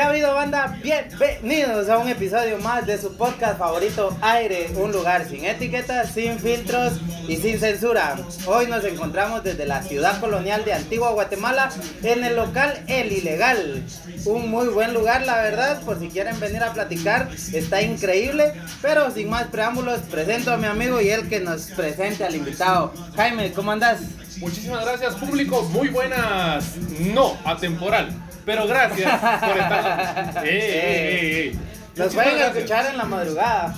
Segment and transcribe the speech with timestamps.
[0.00, 0.78] ¿Qué ha habido banda?
[0.82, 6.38] Bienvenidos a un episodio más de su podcast favorito Aire, un lugar sin etiquetas, sin
[6.38, 6.94] filtros
[7.28, 8.16] y sin censura.
[8.46, 11.68] Hoy nos encontramos desde la ciudad colonial de Antigua Guatemala
[12.02, 13.84] en el local El Ilegal.
[14.24, 18.54] Un muy buen lugar, la verdad, por si quieren venir a platicar, está increíble.
[18.80, 22.94] Pero sin más preámbulos, presento a mi amigo y él que nos presente al invitado.
[23.16, 24.00] Jaime, ¿cómo andas?
[24.38, 25.60] Muchísimas gracias, público.
[25.64, 26.78] Muy buenas.
[27.00, 28.29] No, atemporal.
[28.44, 30.46] Pero gracias por estar.
[30.46, 31.58] ¡Ey, ey, ey,
[31.96, 33.74] Nos pueden escuchar en la madrugada.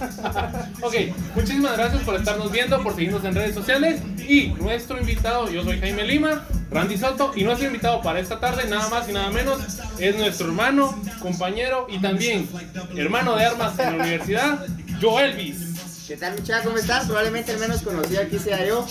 [0.82, 0.94] ok,
[1.34, 4.00] muchísimas gracias por estarnos viendo, por seguirnos en redes sociales.
[4.26, 8.68] Y nuestro invitado, yo soy Jaime Lima, Randy Soto, y nuestro invitado para esta tarde,
[8.68, 9.60] nada más y nada menos,
[9.98, 12.48] es nuestro hermano, compañero y también
[12.96, 14.66] hermano de armas en la universidad,
[15.00, 15.72] Joelvis.
[16.06, 16.64] ¿Qué tal muchachos?
[16.64, 17.06] ¿Cómo están?
[17.06, 18.86] Probablemente el menos conocido aquí sea yo.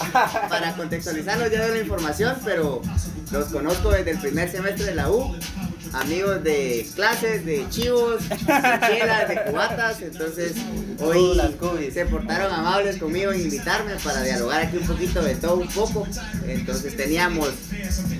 [0.50, 2.81] Para contextualizarlos ya doy la información, pero
[3.31, 5.35] los conozco desde el primer semestre de la U
[5.93, 10.01] amigos de clases, de chivos, de chelas, de cubatas.
[10.01, 10.53] Entonces,
[11.00, 11.39] hoy
[11.91, 16.07] se portaron amables conmigo en invitarme para dialogar aquí un poquito de todo un poco.
[16.47, 17.50] Entonces, teníamos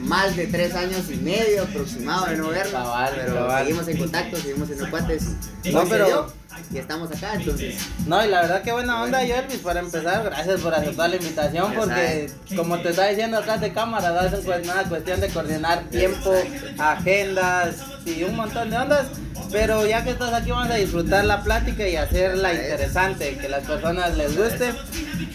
[0.02, 2.88] más de tres años y medio aproximado de no vernos.
[3.16, 5.24] pero seguimos en contacto, seguimos en los cuates.
[5.72, 6.34] No, pero
[6.70, 7.76] y estamos acá, entonces.
[8.06, 11.74] No, y la verdad que buena onda, Elvis, para empezar, gracias por aceptar la invitación,
[11.74, 16.34] porque como te estaba diciendo atrás de cámara, es una cuestión de coordinar tiempo,
[16.78, 19.08] agendas y un montón de ondas.
[19.52, 23.64] Pero ya que estás aquí vamos a disfrutar la plática y hacerla interesante, que las
[23.66, 24.72] personas les guste.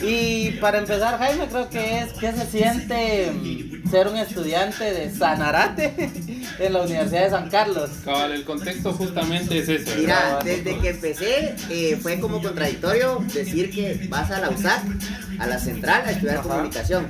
[0.01, 3.33] Y para empezar, Jaime, creo que es que se siente
[3.91, 5.95] ser un estudiante de Sanarate
[6.59, 7.91] en la Universidad de San Carlos.
[8.05, 9.97] Cabal, el contexto justamente es ese.
[9.97, 14.83] Mira, desde que empecé eh, fue como contradictorio decir que vas a la USAC,
[15.39, 17.07] a la central, a estudiar comunicación.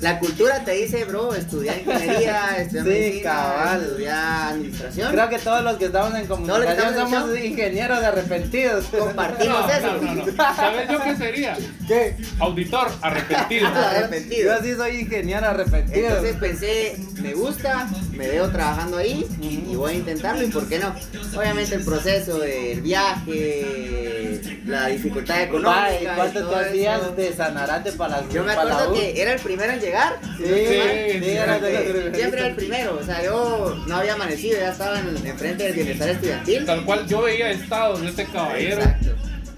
[0.00, 5.12] La cultura te dice, bro, estudiar ingeniería, estudiar sí, medicina, estudiar administración.
[5.12, 8.86] Creo que todos los que estamos en comunicación somos ingenieros arrepentidos.
[8.86, 10.02] Compartimos eso.
[10.02, 10.36] No, no.
[10.56, 11.56] ¿Sabes yo qué sería?
[11.86, 12.16] ¿Qué?
[12.38, 13.68] Auditor arrepentido.
[13.68, 14.56] arrepentido.
[14.56, 16.08] Yo sí soy ingeniero arrepentido.
[16.08, 20.78] Entonces pensé, me gusta, me veo trabajando ahí y voy a intentarlo y por qué
[20.78, 20.94] no.
[21.36, 26.14] Obviamente el proceso del viaje, la dificultad económica.
[26.16, 30.18] ¿Cuánto te hacías de Sanarate para Yo me acuerdo que era el primero en llegar.
[30.36, 32.98] Sí, sí, era siempre era el primero.
[33.00, 36.64] O sea, yo no había amanecido, ya estaba en, frente del bienestar estudiantil.
[36.64, 38.82] Tal cual yo veía estados de este caballero.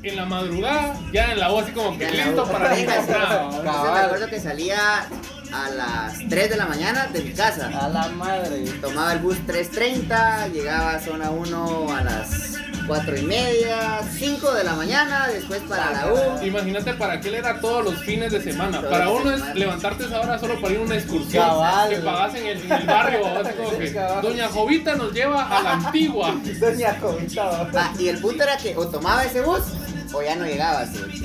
[0.00, 4.28] En la madrugada, ya en la voz así como que listo para ir me acuerdo
[4.28, 5.08] que salía
[5.52, 7.68] a las 3 de la mañana de mi casa.
[7.68, 8.64] A la madre.
[8.80, 12.57] Tomaba el bus 3.30, llegaba a zona 1 a las
[12.88, 16.44] 4 y media, 5 de la mañana, después para la U.
[16.44, 18.80] Imagínate para qué le era todos los fines de semana.
[18.80, 21.44] para uno es levantarte esa hora solo para ir a una excursión
[21.90, 23.20] que pagas en el, barrio.
[24.22, 26.34] Doña Jovita nos lleva a la antigua.
[26.58, 27.68] Doña Jovita.
[27.74, 29.60] Ah, y el punto era que o tomaba ese bus
[30.12, 30.86] o ya no llegaba.
[30.86, 31.24] ¿sí?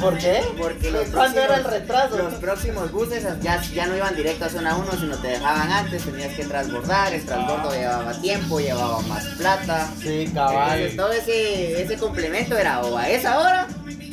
[0.00, 0.42] ¿Por qué?
[0.58, 2.16] Porque los ¿Cuándo era el retraso?
[2.16, 6.04] Los próximos buses ya, ya no iban directo a zona 1, sino te dejaban antes,
[6.04, 9.88] tenías que transbordar, el transbordo llevaba tiempo, llevaba más plata.
[10.00, 10.80] Sí, cabal.
[10.80, 13.68] Entonces todo ese, ese complemento era o a esa hora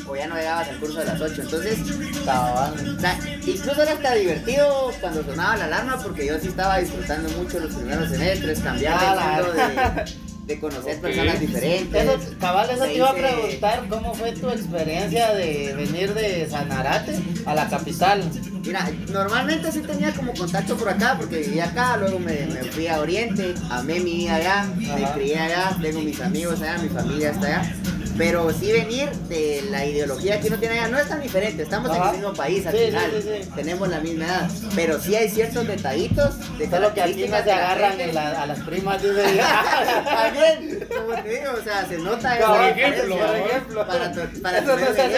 [0.07, 1.41] o ya no llegabas al curso de las 8.
[1.41, 1.79] Entonces,
[2.25, 2.95] cabal.
[2.97, 7.29] O sea, incluso era hasta divertido cuando sonaba la alarma porque yo sí estaba disfrutando
[7.37, 12.03] mucho los primeros semestres, cambiar el mundo de de conocer personas diferentes.
[12.03, 17.17] Eso, cabal, eso te iba a preguntar, ¿cómo fue tu experiencia de venir de Sanarate
[17.45, 18.21] a la capital?
[18.65, 22.87] Mira, normalmente sí tenía como contacto por acá, porque vivía acá, luego me, me fui
[22.87, 27.31] a Oriente, amé mi vida allá, me crié allá, tengo mis amigos allá, mi familia
[27.31, 27.73] está allá.
[28.15, 31.89] Pero sí venir de la ideología que uno tiene allá no es tan diferente, estamos
[31.89, 32.11] en Ajá.
[32.11, 33.49] el mismo país al Sí, final, sí, sí.
[33.55, 37.43] tenemos la misma edad, pero sí hay ciertos detallitos de Solo que aquí no características
[37.43, 39.15] se agarran en la- a las primas, dice.
[40.95, 43.87] Como te digo, o sea, se nota Por ejemplo, por ejemplo.
[43.87, 45.17] para, tu- para Eso no se hace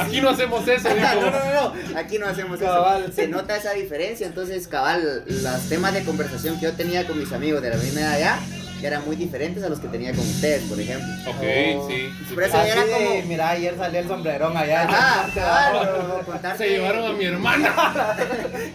[0.00, 3.12] aquí, no hacemos eso, no, no, no, aquí no hacemos eso.
[3.14, 7.32] Se nota esa diferencia, entonces, cabal, los temas de conversación que yo tenía con mis
[7.32, 8.38] amigos de la misma edad
[8.80, 11.06] allá eran muy diferentes a los que tenía con ustedes, por ejemplo.
[11.30, 11.36] Ok,
[11.76, 11.88] Oh.
[11.88, 12.08] sí.
[12.28, 12.34] sí.
[12.34, 14.82] Por eso era de, como- mira, ayer salió el sombrerón allá.
[14.82, 15.88] Ajá, cabal,
[16.20, 17.74] o contarte, Se llevaron a mi hermana.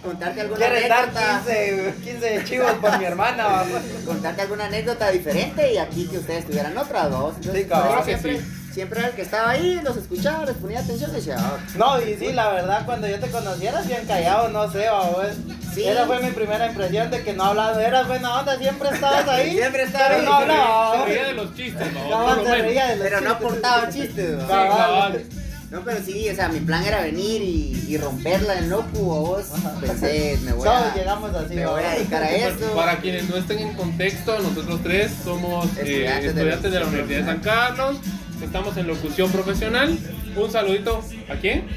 [0.04, 1.42] contarte alguna anécdota.
[1.46, 3.64] 15, 15 chivos por mi hermana,
[4.06, 7.36] contarte alguna anécdota diferente y aquí que ustedes tuvieran otras dos.
[7.38, 8.46] Entonces, Sí, Creo que siempre, sí.
[8.74, 12.02] Siempre era el que estaba ahí, los escuchaba, les ponía atención y decía, ah, No,
[12.02, 15.30] y sí, la verdad, cuando yo te conocí eras bien callado, no sé, güey.
[15.74, 15.84] Sí.
[15.88, 19.52] Esa fue mi primera impresión de que no hablabas, eras buena onda, siempre estabas ahí.
[19.56, 20.98] Siempre estaba pero ahí, no se reía- hablaba.
[20.98, 22.10] Se reía de los chistes, ¿no?
[22.10, 22.66] Cabal, Por lo se menos.
[22.68, 23.46] reía de los pero no chistes.
[23.48, 24.30] aportaba chistes.
[24.32, 24.42] ¿no?
[24.42, 25.24] Sí, cabal.
[25.72, 29.46] No, pero sí, o sea, mi plan era venir y, y romperla en loco, vos.
[29.80, 32.72] Pensé, me voy Todos a, llegamos así, me voy a dedicar a esto.
[32.76, 36.80] Para quienes no estén en contexto, nosotros tres somos eh, Estudiantes estudiantes, de de, la
[36.82, 37.98] la Universidad de San Carlos.
[38.42, 39.98] Estamos en locución profesional.
[40.36, 41.04] Un saludito.
[41.30, 41.68] ¿A quién?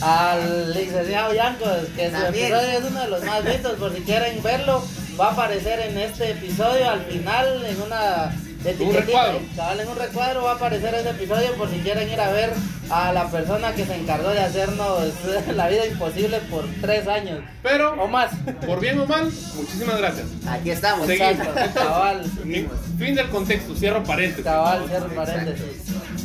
[0.00, 2.46] Al licenciado Yancos, que su También.
[2.46, 4.82] episodio es uno de los más vistos, por si quieren verlo,
[5.20, 8.32] va a aparecer en este episodio al final en una
[8.70, 9.40] etiquetita, recuadro.
[9.56, 12.52] cabal, en un recuadro va a aparecer ese episodio por si quieren ir a ver
[12.90, 15.12] a la persona que se encargó de hacernos
[15.54, 18.30] la vida imposible por tres años o Pero, más.
[18.66, 19.24] por bien o mal,
[19.54, 20.26] muchísimas gracias.
[20.48, 21.06] Aquí estamos.
[21.06, 21.32] Seguimos.
[21.46, 22.24] Exacto, cabal.
[22.42, 22.68] Fin,
[22.98, 24.44] fin del contexto, cierro paréntesis.
[24.44, 25.64] Cabal, cierro paréntesis.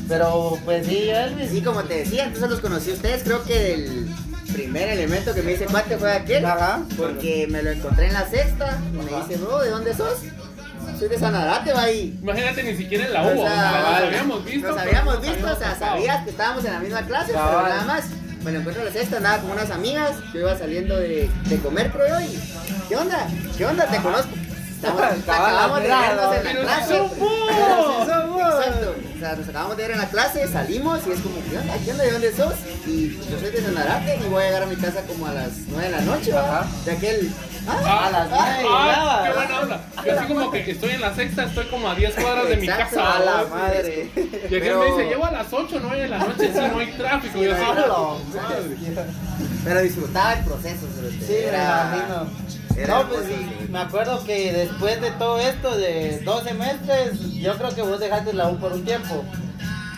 [0.07, 1.51] Pero pues sí, Elvis.
[1.51, 3.24] Sí, como te decía, entonces los conocí a ustedes.
[3.24, 4.09] Creo que el
[4.51, 6.44] primer elemento que me dice cuate fue aquel.
[6.45, 6.81] Ajá.
[6.97, 8.80] Porque me lo encontré en la sexta.
[8.92, 10.18] Y me dice, bro, ¿de dónde sos?
[11.00, 12.13] Soy de Sanarate, va ahí.
[12.22, 14.68] Imagínate ni siquiera en la O U, sea, nos habíamos visto.
[14.68, 17.86] Nos habíamos no visto, o sea, sabías que estábamos en la misma clase, pero nada
[17.86, 18.04] más.
[18.44, 20.12] Me lo encuentro en la sexta, andaba con unas amigas.
[20.34, 22.25] Yo iba saliendo de, de comer, creo yo.
[22.25, 22.40] Y,
[22.90, 23.28] ¿qué onda?
[23.57, 23.86] ¿Qué onda?
[23.86, 24.30] Te conozco.
[24.80, 26.96] Estamos, acabamos de vernos en la clase.
[26.96, 28.40] Exacto.
[28.40, 31.74] O sea, nos acabamos de ver en la clase, salimos y es como, ¿qué onda?
[31.84, 32.04] ¿Qué onda?
[32.06, 32.54] ¿De dónde sos?
[32.88, 35.50] Y yo soy de Sanarate y voy a llegar a mi casa como a las
[35.68, 36.31] 9 de la noche.
[36.38, 36.66] Ajá.
[36.86, 37.30] De aquel.
[37.68, 39.24] Ah, A las ah, nueve ah, llegaba.
[39.28, 39.81] qué buena onda.
[40.06, 42.68] Yo así como que estoy en la sexta, estoy como a 10 cuadras de mi
[42.68, 43.16] casa.
[43.16, 44.10] A la madre.
[44.16, 46.92] Y aquel me dice, llevo a las 8, 9 de la noche, si no hay
[46.94, 47.38] tráfico.
[47.38, 48.90] Yo así, A la madre.
[49.66, 52.30] Pero disfrutaba el proceso, sobre Sí, imagino.
[52.84, 53.68] Era No, pues sí.
[53.70, 58.34] me acuerdo que después de todo esto, de dos semestres, yo creo que vos dejaste
[58.34, 59.24] la U por un tiempo.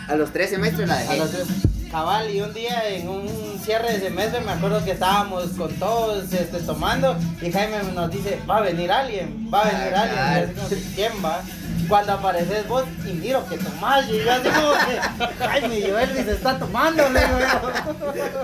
[0.08, 1.18] A los tres semestres la A dejé.
[1.18, 1.48] los tres.
[1.92, 3.28] Cabal, y un día en un
[3.62, 8.40] cierre de semestre me acuerdo que estábamos con todos este, tomando y Jaime nos dice,
[8.50, 10.02] va a venir alguien, va a venir Ah,
[10.36, 10.54] alguien.
[10.56, 10.76] claro.
[10.76, 11.42] Y ¿quién va?
[11.92, 16.26] Cuando apareces vos y miro que tomás y yo así como que, Jaime, y Elvis
[16.26, 17.40] está tomando, le digo.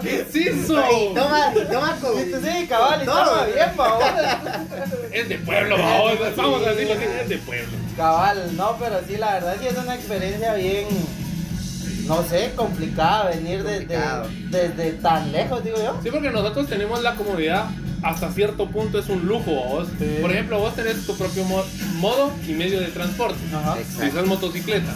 [0.02, 0.84] ¿Qué es eso?
[0.92, 2.18] Y toma, y toma con.
[2.18, 4.04] Sí, cabal, y toma bien, pa' vos.
[5.14, 7.78] Es de pueblo, vamos, vamos a decirlo así, es de pueblo.
[7.96, 10.88] Cabal, no, pero sí, la verdad sí es una experiencia bien,
[12.06, 13.98] no sé, complicada venir desde,
[14.50, 15.98] desde tan lejos, digo yo.
[16.04, 17.68] Sí, porque nosotros tenemos la comodidad,
[18.04, 19.52] hasta cierto punto es un lujo.
[19.52, 19.88] Vos.
[20.00, 20.18] Sí.
[20.22, 21.64] Por ejemplo, vos tenés tu propio mo-
[22.00, 23.38] modo y medio de transporte.
[23.56, 23.78] Ajá.
[24.00, 24.94] Si usas motocicleta.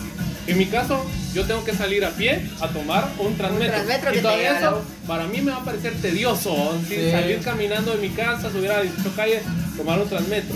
[0.47, 3.73] En mi caso, yo tengo que salir a pie a tomar un transmetro.
[3.75, 6.73] transmetro que y te todavía eso, para mí me va a parecer tedioso.
[6.87, 7.11] Sí, Sí.
[7.11, 9.43] Salir caminando de mi casa, subir a 18 calles,
[9.77, 10.55] tomar un transmetro.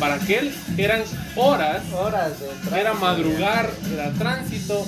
[0.00, 1.02] Para aquel eran
[1.36, 2.76] horas, Horas de tráfico.
[2.76, 4.86] era madrugar, era tránsito.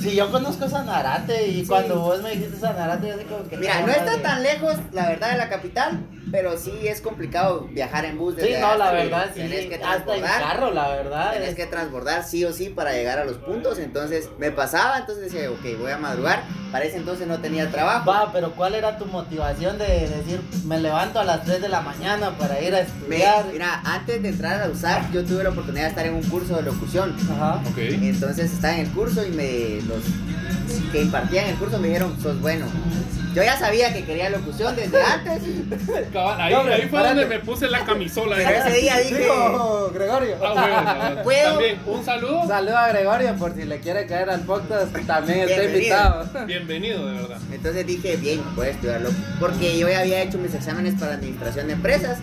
[0.00, 3.56] Sí, yo conozco Sanarate y cuando vos me dijiste Sanarate, yo así como que...
[3.56, 3.98] Mira, no madre.
[4.00, 8.34] está tan lejos, la verdad, de la capital, pero sí es complicado viajar en bus.
[8.36, 9.40] Sí, desde no, la verdad, sí.
[9.40, 10.40] Tenés que Hasta en transbordar.
[10.42, 11.32] carro, la verdad.
[11.32, 13.78] Tenés es- que transbordar sí o sí para llegar a los puntos.
[13.78, 16.42] Entonces me pasaba, entonces decía, ok, voy a madrugar.
[16.72, 18.10] Para ese entonces no tenía trabajo.
[18.10, 21.80] Va, pero ¿cuál era tu motivación de decir, me levanto a las 3 de la
[21.80, 23.46] mañana para ir a Me- estudiar?
[23.52, 26.24] mira, antes de entrar a la USAC, yo tuve la oportunidad de estar en un
[26.24, 27.16] curso de locución.
[27.32, 27.62] Ajá.
[27.70, 27.78] Ok.
[27.78, 30.02] Entonces estaba en el curso y me los
[30.92, 32.66] que impartían el curso me dijeron, sos bueno.
[33.36, 35.42] Yo ya sabía que quería locución desde antes,
[36.12, 38.34] Cabal, ahí, No, hombre, ahí fue donde me puse la camisola.
[38.34, 40.36] pero ese día dije, Digo, Gregorio.
[40.42, 41.22] Ah, bueno.
[41.22, 41.50] ¿Puedo?
[41.52, 42.46] También, un saludo.
[42.48, 46.46] Saludo a Gregorio por si le quiere caer al podcast, también está invitado.
[46.46, 47.36] Bienvenido, de verdad.
[47.52, 49.10] entonces dije, bien, voy a estudiarlo.
[49.38, 52.18] Porque yo ya había hecho mis exámenes para administración de empresas.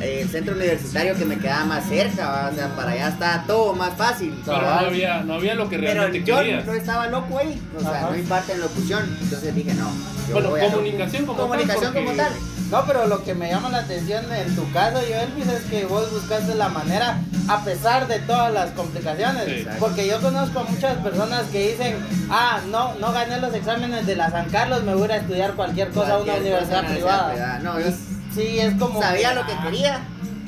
[0.00, 3.72] eh, el centro universitario que me quedaba más cerca, o sea, para allá está todo
[3.72, 4.34] más fácil.
[4.44, 6.66] Pero no había, no había lo que Pero realmente yo querías.
[6.66, 8.10] no estaba loco ahí, o sea, Ajá.
[8.10, 9.16] no imparten locución.
[9.22, 9.88] Entonces dije, no,
[10.28, 12.32] yo Bueno, voy a- Comunicación como tal, Comunicación como porque- tal.
[12.70, 15.84] No, pero lo que me llama la atención en tu caso, yo Elvis, es que
[15.84, 19.44] vos buscaste la manera, a pesar de todas las complicaciones.
[19.46, 19.66] Sí.
[19.78, 21.96] Porque yo conozco a muchas personas que dicen,
[22.28, 25.16] ah, no, no gané los exámenes de la San Carlos, me voy a ir a
[25.18, 27.60] estudiar cualquier cosa a una universidad privada.
[27.62, 27.86] No, yo
[28.34, 29.00] Sí, es como.
[29.00, 30.00] sabía que, lo que ah, quería,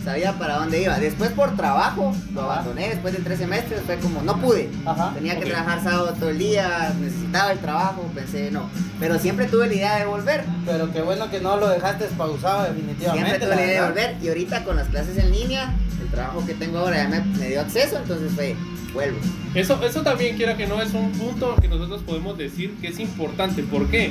[0.08, 0.98] sabía para dónde iba.
[0.98, 2.60] Después por trabajo lo Ajá.
[2.60, 4.70] abandoné, después de tres semestres fue como, no pude.
[4.86, 5.12] Ajá.
[5.14, 8.70] Tenía que trabajar sábado todo el día, necesitaba el trabajo, pensé no.
[8.98, 10.44] Pero siempre tuve la idea de volver.
[10.64, 13.28] Pero qué bueno que no lo dejaste pausado definitivamente.
[13.28, 14.16] Siempre tuve la idea de volver.
[14.22, 17.48] Y ahorita con las clases en línea, el trabajo que tengo ahora ya me, me
[17.48, 18.56] dio acceso, entonces fue,
[18.94, 19.18] vuelvo.
[19.54, 22.98] Eso, eso también, quiera que no, es un punto que nosotros podemos decir que es
[22.98, 23.62] importante.
[23.62, 24.10] ¿Por qué?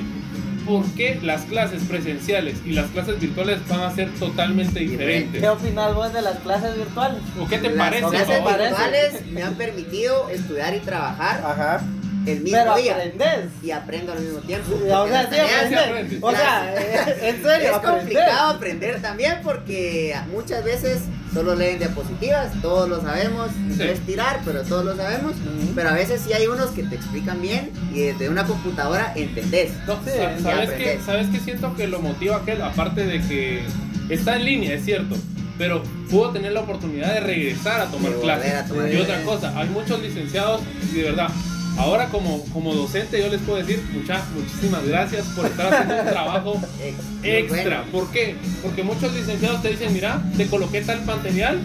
[0.68, 5.42] Porque las clases presenciales y las clases virtuales van a ser totalmente diferentes.
[5.42, 7.22] ¿Qué opinas vos de las clases virtuales?
[7.40, 8.08] ¿O qué te las parece?
[8.10, 8.46] clases ¿Te Pablo?
[8.52, 8.70] parece?
[8.70, 11.82] virtuales me han permitido estudiar y trabajar Ajá.
[12.26, 12.92] el mismo Pero día.
[12.96, 13.46] aprendes.
[13.64, 14.76] Y aprendo al mismo tiempo.
[14.76, 15.80] O sea, las sí tareas- aprendes.
[15.88, 16.20] aprendes.
[16.22, 16.76] O sea,
[17.30, 21.00] en serio, Es complicado aprender también porque muchas veces
[21.34, 25.34] solo leen diapositivas, todos lo sabemos, no es tirar, pero todos lo sabemos.
[25.76, 29.72] Pero a veces sí hay unos que te explican bien y desde una computadora entendés.
[29.86, 31.00] No, Sí, ¿sabes, qué?
[31.06, 32.62] ¿Sabes qué siento que lo motiva aquel?
[32.62, 33.62] Aparte de que
[34.10, 35.16] está en línea, es cierto.
[35.58, 38.54] Pero pudo tener la oportunidad de regresar a tomar clases.
[38.94, 41.30] y otra cosa, hay muchos licenciados y de verdad,
[41.78, 46.10] ahora como, como docente yo les puedo decir mucha, muchísimas gracias por estar haciendo un
[46.10, 46.62] trabajo
[47.24, 47.84] extra.
[47.92, 48.36] ¿Por qué?
[48.62, 51.60] Porque muchos licenciados te dicen, mira, te coloqué tal material,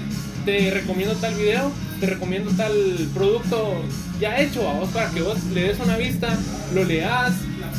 [0.44, 2.72] te recomiendo tal video, te recomiendo tal
[3.14, 3.74] producto
[4.20, 6.36] ya hecho a vos para que vos le des una vista,
[6.74, 7.32] lo leas,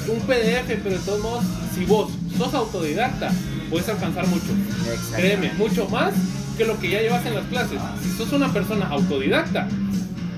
[0.08, 3.32] un PDF, pero de todos modos, si vos sos autodidacta,
[3.70, 4.48] puedes alcanzar mucho.
[5.16, 6.14] Créeme, mucho más
[6.58, 7.80] que lo que ya llevas en las clases.
[8.04, 9.68] Si sos una persona autodidacta,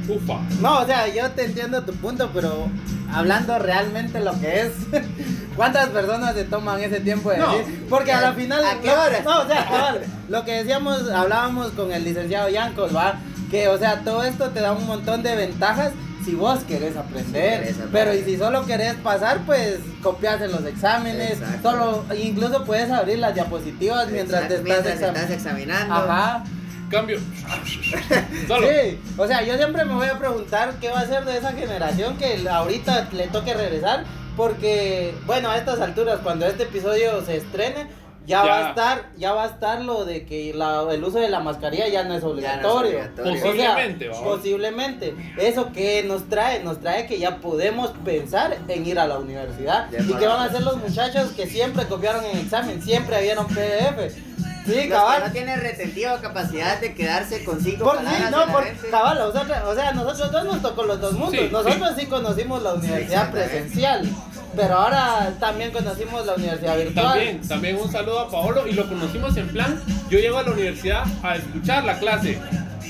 [0.08, 0.40] ufa.
[0.62, 2.68] No, o sea, yo te entiendo tu punto, pero
[3.14, 4.72] hablando realmente lo que es,
[5.56, 7.58] ¿cuántas personas se toman ese tiempo de No.
[7.58, 7.86] decir?
[7.90, 9.22] Porque a la final, ¿A qué no, hora?
[9.24, 13.16] no, o sea, cabal, lo que decíamos, hablábamos con el licenciado Yancos, va,
[13.52, 15.92] que, o sea, todo esto te da un montón de ventajas
[16.24, 17.90] si vos querés aprender, querés aprender.
[17.92, 21.70] pero y si solo querés pasar, pues copias en los exámenes, Exacto.
[21.72, 25.94] solo, incluso puedes abrir las diapositivas mientras te estás, mientras exam- estás examinando.
[25.94, 26.44] Ajá.
[26.96, 27.20] Cambio.
[28.48, 28.68] Solo.
[28.68, 31.52] Sí, o sea, yo siempre me voy a preguntar qué va a ser de esa
[31.54, 34.04] generación que ahorita le toque regresar,
[34.38, 37.88] porque, bueno, a estas alturas, cuando este episodio se estrene,
[38.28, 38.50] ya, Ya.
[38.50, 41.42] va a estar, ya va a estar lo de que la- el uso de la
[41.42, 42.90] mascarilla ya no es obligatorio.
[42.98, 43.32] obligatorio.
[43.34, 45.16] O sea, Posiblemente, posiblemente.
[45.38, 49.90] Eso que nos trae, nos trae que ya podemos pensar en ir a la universidad.
[49.90, 53.46] De ¿Y qué van a hacer los muchachos que siempre copiaron en examen, siempre vieron
[53.48, 54.12] PDF?
[54.66, 55.24] Sí, Los que cabal.
[55.26, 58.90] no tienen retentiva capacidad de quedarse con cinco Por sí, palabras no, en la por
[58.90, 61.32] cabal, o sea, o sea, nosotros dos nos tocó los dos mundos.
[61.40, 62.06] Sí, nosotros sí.
[62.08, 64.10] conocimos la universidad presencial,
[64.56, 67.06] pero ahora también conocimos la universidad virtual.
[67.08, 70.52] También, también un saludo a Paolo y lo conocimos en plan, yo llego a la
[70.52, 72.40] universidad a escuchar la clase,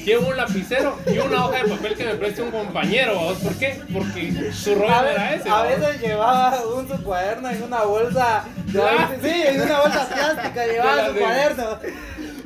[0.05, 3.38] llevo un lapicero y una hoja de papel que me preste un compañero, ¿vos?
[3.39, 3.81] ¿por qué?
[3.91, 5.50] Porque su rollo A, era ese.
[5.50, 5.67] a ¿vos?
[5.67, 8.81] veces llevaba un su cuaderno en una bolsa, de-
[9.24, 11.77] sí, en una bolsa plástica llevaba su cuaderno.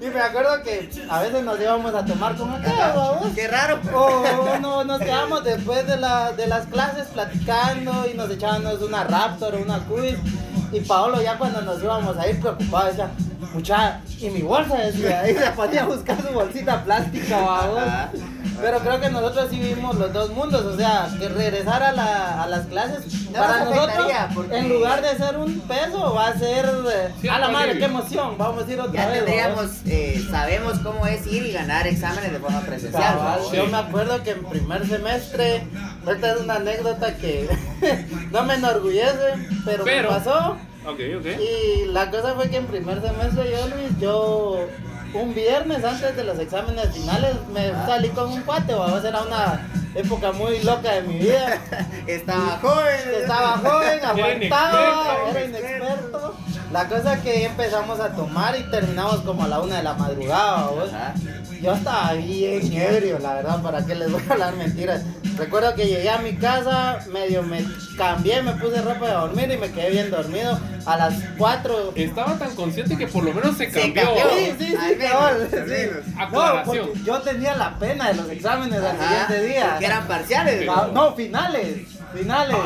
[0.02, 3.34] Y me acuerdo que a veces nos íbamos a tomar con acá, vamos.
[3.36, 3.80] Qué raro.
[3.94, 9.04] O no, nos quedamos después de, la, de las clases platicando y nos echábamos una
[9.04, 10.16] Raptor o una quiz.
[10.72, 13.10] Y Paolo ya cuando nos íbamos a ir preocupado decía,
[13.54, 17.84] mucha, y mi bolsa decía, y se ponía a buscar su bolsita plástica, vamos.
[18.62, 22.44] Pero creo que nosotros sí vimos los dos mundos, o sea, que regresar a, la,
[22.44, 26.28] a las clases No para nos nosotros, porque- en lugar de ser un peso, va
[26.28, 29.24] a ser, eh, Sí, a la madre, qué emoción, vamos a ir otra Ya vez.
[29.24, 33.18] tendríamos, eh, sabemos cómo es ir y ganar exámenes de forma presencial.
[33.54, 35.64] Yo me acuerdo que en primer semestre,
[36.08, 37.48] esta es una anécdota que
[38.32, 39.36] no me enorgullece,
[39.66, 40.58] pero, Pero- me pasó.
[40.86, 41.26] Ok, ok.
[41.40, 44.60] Y la cosa fue que en primer semestre yo, Luis, yo
[45.14, 49.68] un viernes antes de los exámenes finales me salí con un cuate, vamos, era una
[49.96, 51.60] época muy loca de mi vida.
[52.08, 53.00] Estaba joven.
[53.22, 56.36] Estaba joven, aguantaba, era inexperto.
[56.72, 59.94] La cosa es que empezamos a tomar y terminamos como a la una de la
[59.96, 60.70] madrugada.
[60.88, 61.14] Ajá.
[61.62, 65.02] Yo estaba bien ebrio, la verdad, ¿para qué les voy a hablar mentiras?
[65.40, 67.64] Recuerdo que llegué a mi casa, medio me
[67.98, 71.94] cambié, me puse ropa de dormir y me quedé bien dormido a las 4.
[71.96, 74.04] Estaba tan consciente que por lo menos se Se cambió.
[74.04, 74.24] cambió.
[74.38, 76.32] Sí, sí, Al sí, menos, al menos.
[76.32, 79.70] No, porque yo tenía la pena de los exámenes al Ajá, siguiente día.
[79.72, 80.70] porque eran parciales.
[80.70, 82.58] Ah, No, finales, finales.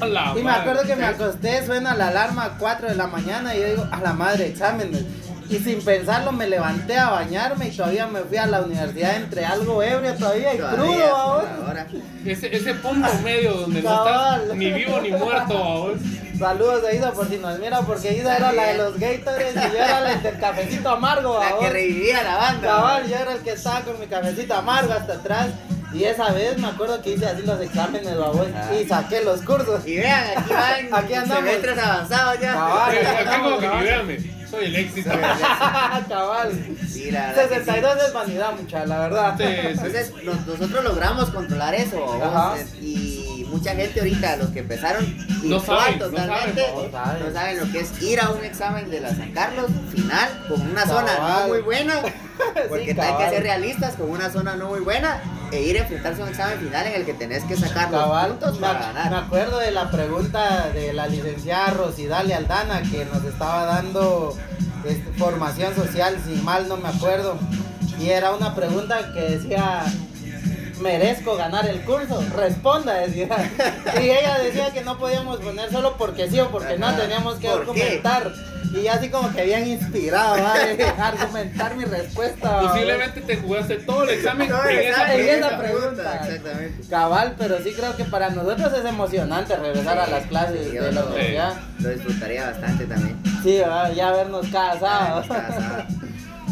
[0.00, 3.06] A la Y me acuerdo que me acosté, suena la alarma a 4 de la
[3.06, 5.04] mañana y yo digo, a la madre, exámenes.
[5.48, 9.44] Y sin pensarlo me levanté a bañarme y todavía me fui a la universidad entre
[9.44, 11.56] algo ebrio todavía y Todavía, crudo ahora.
[11.66, 11.86] ahora.
[12.24, 15.92] Ese, ese punto medio donde no estás ni vivo ni muerto, ¿vos?
[16.38, 19.60] Saludos a Isa por si nos mira, porque Isa era la de los Gatorades y
[19.72, 21.38] yo era el del cafecito amargo.
[21.40, 22.68] La que revivía la banda.
[22.68, 25.46] Cabal, yo era el que estaba con mi cafecito amargo hasta atrás.
[25.94, 28.70] Y esa vez me acuerdo que hice así los exámenes, babos, Ah.
[28.74, 29.86] y saqué los cursos.
[29.86, 31.44] Y vean, aquí van Aquí andamos.
[31.44, 32.52] semestres avanzados ya.
[32.52, 32.98] Cabal.
[33.06, 33.66] Acá como que
[34.56, 35.10] soy el éxito.
[36.08, 36.76] Cabal.
[36.88, 37.64] Sí, la verdad que sí.
[37.64, 39.34] 62 es vanidad, mucha, la verdad.
[39.38, 39.66] Sí, sí.
[39.68, 42.20] Entonces nos- nosotros logramos controlar eso
[42.80, 47.24] y mucha gente ahorita, los que empezaron No saben, totalmente, no saben.
[47.26, 50.60] no saben lo que es ir a un examen de la San Carlos final con
[50.62, 51.94] una zona no muy buena,
[52.68, 55.20] porque Sí, hay que ser realistas con una zona no muy buena
[55.52, 58.00] e ir a enfrentarse a un examen final en el que tenés que sacar los
[58.02, 59.14] Cabal, puntos para ac- me ganar.
[59.24, 64.36] acuerdo de la pregunta de la licenciada Rosidalia Aldana que nos estaba dando
[64.84, 67.38] este, formación social, si mal no me acuerdo.
[68.00, 69.84] Y era una pregunta que decía,
[70.80, 72.22] ¿merezco ganar el curso?
[72.34, 73.28] Responda, decía.
[74.00, 77.48] Y ella decía que no podíamos poner solo porque sí o porque no, teníamos que
[77.48, 78.00] ¿Por qué?
[78.72, 80.84] Y ya así como que habían inspirado ¿vale?
[80.84, 82.50] a argumentar mi respuesta.
[82.50, 82.68] ¿vale?
[82.68, 85.58] Posiblemente te jugaste todo el examen Todo en esa en esa pregunta.
[85.58, 86.20] pregunta.
[86.26, 86.88] Exactamente.
[86.90, 90.92] Cabal, pero sí creo que para nosotros es emocionante regresar a las clases Sí, de
[90.92, 93.16] la lo- disfrutaría bastante también.
[93.42, 93.92] Sí, ¿verdad?
[93.94, 95.24] ya vernos cada sábado.
[95.28, 95.84] Cada sábado.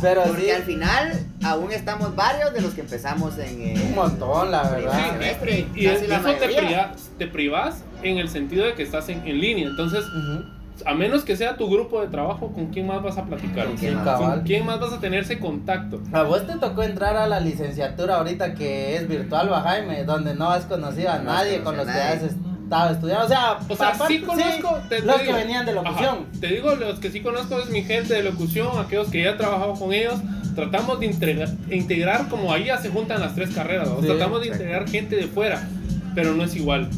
[0.03, 3.95] Pero sí, Porque al final aún estamos varios de los que empezamos en eh, un
[3.95, 4.93] montón, la verdad.
[5.03, 8.83] Sí, semestre, y, y la eso te, priva- te privas en el sentido de que
[8.83, 9.67] estás en, en línea.
[9.69, 10.45] Entonces, Ujú.
[10.85, 13.67] A menos que sea tu grupo de trabajo, ¿con quién más vas a platicar?
[13.67, 13.99] ¿Con Sí, quién.
[13.99, 16.01] ¿Con quién más vas a tener ese contacto?
[16.13, 20.05] A vos te tocó entrar a la licenciatura ahorita que es virtual, ¿va, Jaime?
[20.05, 22.35] Donde no has conocido a No nadie con los que a has nadie.
[22.65, 23.25] estado estudiando.
[23.25, 25.31] O sea, O sea, aparte, sí conozco, te- te los digo.
[25.33, 26.05] que venían de locución.
[26.15, 29.31] Ajá, te digo, los que sí conozco es mi gente de locución, aquellos que ya
[29.31, 30.15] he trabajado con ellos.
[30.57, 33.89] Tratamos de integrar, integrar como ahí ya se juntan las tres carreras.
[33.89, 34.01] ¿no?
[34.01, 35.69] Sí, tratamos de integrar gente de fuera,
[36.15, 36.89] pero no es igual.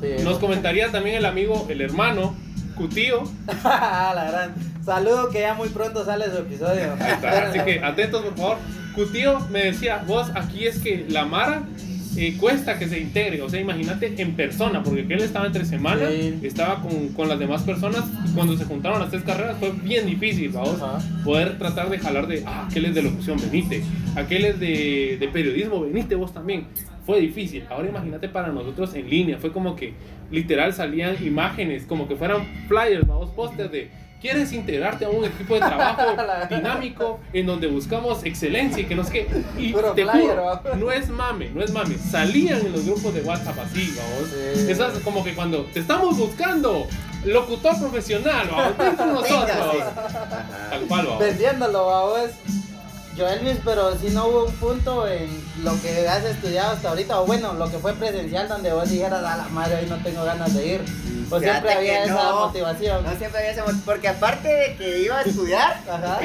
[0.00, 0.24] Sí.
[0.24, 2.34] Nos comentaría también el amigo, el hermano,
[2.82, 3.22] Cutío.
[3.64, 4.54] la gran.
[4.84, 6.94] Saludo que ya muy pronto sale su episodio.
[6.98, 8.56] Así que atentos, por favor.
[8.96, 11.62] Cutío me decía, vos aquí es que la Mara
[12.16, 13.42] eh, cuesta que se integre.
[13.42, 16.38] O sea, imagínate en persona, porque él estaba entre semana, Sí.
[16.42, 18.04] estaba con, con las demás personas.
[18.28, 20.78] Y cuando se juntaron las tres carreras fue bien difícil, vamos.
[21.24, 23.82] Poder tratar de jalar de, ah, aquel es de locución, venite.
[24.16, 26.66] Aquel es de, de periodismo, venite vos también.
[27.04, 27.64] Fue difícil.
[27.68, 29.38] Ahora imagínate para nosotros en línea.
[29.38, 29.94] Fue como que
[30.30, 33.90] literal salían imágenes, como que fueran flyers, vamos, pósters de.
[34.22, 36.02] ¿Quieres integrarte a un equipo de trabajo
[36.48, 39.44] dinámico en donde buscamos excelencia y que no sé qué?
[39.58, 41.98] Y Puro te flyer, juro, no es mame, no es mame.
[41.98, 44.30] Salían en los grupos de WhatsApp así, vamos.
[44.30, 44.70] Sí.
[44.70, 46.86] Eso es como que cuando te estamos buscando
[47.24, 49.84] locutor profesional, vamos, ven con nosotros.
[50.70, 51.18] Tal cual, vamos.
[51.18, 52.30] Vendiéndolo, vos.
[53.16, 55.28] Yo, Elvis, pero si no hubo un punto en
[55.62, 59.22] lo que has estudiado hasta ahorita, o bueno, lo que fue presencial, donde vos dijeras,
[59.22, 60.80] a la madre, hoy no tengo ganas de ir.
[61.30, 62.46] O Fíjate siempre había esa no.
[62.46, 63.04] motivación.
[63.04, 66.20] No siempre había esa motivación, porque aparte de que iba a estudiar, Ajá.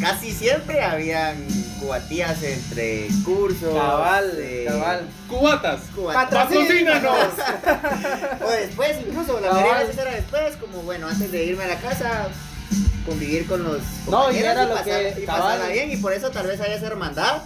[0.00, 1.36] casi siempre habían
[1.80, 3.74] cubatías entre cursos.
[3.74, 5.08] Cabal, eh, cabal.
[5.28, 5.80] Cubatas.
[5.96, 6.24] cubatas.
[6.30, 7.16] ¡Patrocínanos!
[8.46, 9.62] O después, incluso, la Cabal.
[9.62, 12.28] mayoría de veces era después, como bueno, antes de irme a la casa,
[13.04, 16.30] convivir con los No, y era lo pasar- que- y pasarla bien, y por eso
[16.30, 17.42] tal vez haya esa hermandad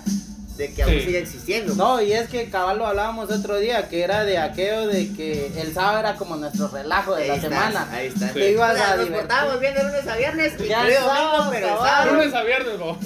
[0.57, 1.01] de que aún Sí.
[1.03, 1.75] sigue existiendo.
[1.77, 5.53] No, y es que cabal lo hablábamos otro día, que era de aquello de que
[5.61, 7.89] el sábado era como nuestro relajo de Ahí la está, semana.
[7.93, 8.33] Ahí está.
[8.33, 10.95] Te ibas O sea, a nos portábamos bien de lunes a viernes, y Ya el
[10.95, 12.13] domingo, pero el sábado.
[12.15, 12.99] Lunes a viernes, vamos.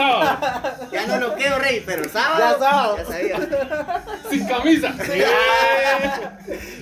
[0.00, 2.56] Sábado, Ya no lo quedo, rey, pero sábado.
[2.58, 2.96] Ya sábado.
[2.98, 4.04] Ya sabía.
[4.30, 4.94] sin camisa.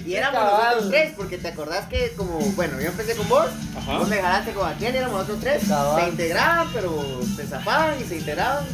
[0.06, 0.64] Y éramos Cabal.
[0.64, 3.98] nosotros tres, porque te acordás que como, bueno, yo empecé con vos, Ajá.
[3.98, 5.62] vos me jalaste con aquel, éramos nosotros tres.
[5.68, 6.02] Cabal.
[6.04, 8.64] Se integraban, pero se zafaban y se integraban.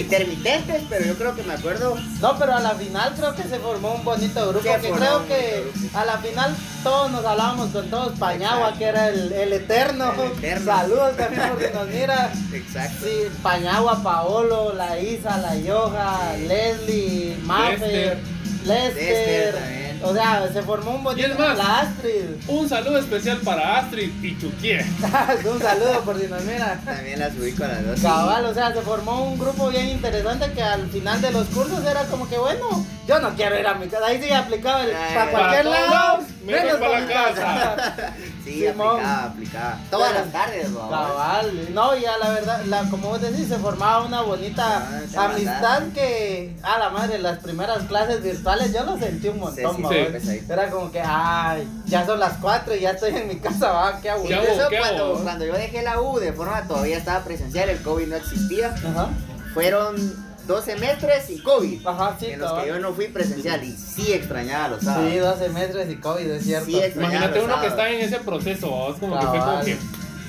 [0.00, 1.96] Intermitentes, pero yo creo que me acuerdo.
[2.20, 4.62] No, pero a la final creo que se formó un bonito grupo.
[4.64, 8.18] Que creo que a la final todos nos hablábamos con todos.
[8.18, 8.78] Pañagua, Exacto.
[8.78, 10.12] que era el, el eterno.
[10.12, 10.66] El eterno.
[10.72, 12.32] Saludos también porque nos mira.
[12.52, 13.04] Exacto.
[13.06, 16.46] Sí, Pañagua, Paolo, la Isa, la Yoga, Sí.
[16.48, 18.18] Leslie, Maffer,
[18.64, 18.66] Lester.
[18.66, 19.85] Lester también.
[20.02, 21.28] O sea, se formó un bonito.
[21.28, 21.58] Y es más.
[21.58, 22.24] La Astrid.
[22.48, 24.84] Un saludo especial para Astrid y Chuquier.
[25.44, 26.80] un saludo por si nos mira.
[26.84, 28.00] También las ubico a las dos.
[28.00, 31.84] Cabal, o sea, se formó un grupo bien interesante que al final de los cursos
[31.84, 34.06] era como que, bueno, yo no quiero ir a mi casa.
[34.06, 38.14] Ahí sí aplicaba el Ay, para cualquier lado, menos menos para para la casa.
[38.46, 38.86] Sí, Simón.
[39.00, 39.78] aplicaba, aplicaba.
[39.90, 40.88] Todas Pero- las tardes, ¿no?
[40.88, 45.82] Cabal, no, ya la verdad, la, como vos decís, se formaba una bonita Ah, amistad
[45.92, 49.76] que, a la madre, las primeras clases virtuales yo lo sentí un montón,
[50.22, 50.42] Sí.
[50.48, 54.00] Era como que, ay, ya son las 4 y ya estoy en mi casa, va,
[54.00, 54.40] qué aburrido.
[54.40, 54.70] hago?
[54.78, 58.68] cuando, cuando yo dejé la U de forma todavía estaba presencial, el COVID no existía.
[58.68, 59.08] Ajá.
[59.54, 61.86] Fueron dos semestres y COVID.
[61.86, 65.10] Ajá, sí, en los que yo no fui presencial y sí extrañaba los sábados.
[65.10, 66.66] Sí, dos semestres y COVID, es cierto.
[66.66, 69.76] Sí, Imagínate uno que está en ese proceso, vos, como que fue como que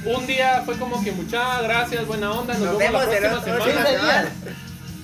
[0.06, 3.54] un día fue como que muchas gracias, buena onda, nos, Nos vemos la vemos próxima
[3.54, 3.64] la semana.
[3.64, 4.22] próxima semana.
[4.22, 4.32] días.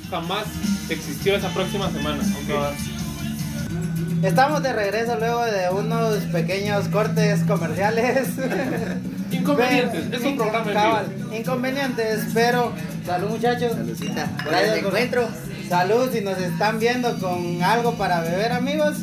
[0.10, 0.43] Jamás
[0.89, 2.21] existió esa próxima semana.
[2.23, 2.73] ok.
[4.23, 8.28] Estamos de regreso luego de unos pequeños cortes comerciales.
[9.34, 11.36] Inconvenientes, Pero- es un programa en cabal, vivo.
[11.36, 12.72] Inconvenientes, pero
[13.06, 13.72] salud muchachos.
[13.74, 14.26] Saludcita.
[14.38, 15.28] Por Gracias el encuentro.
[15.69, 18.98] Salud si nos están viendo con algo para beber amigos.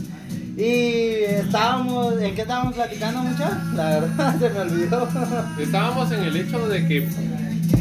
[0.57, 3.45] Y estábamos, ¿en qué estábamos platicando mucho?
[3.75, 5.09] La verdad se me olvidó.
[5.59, 7.09] Estábamos en el hecho de que,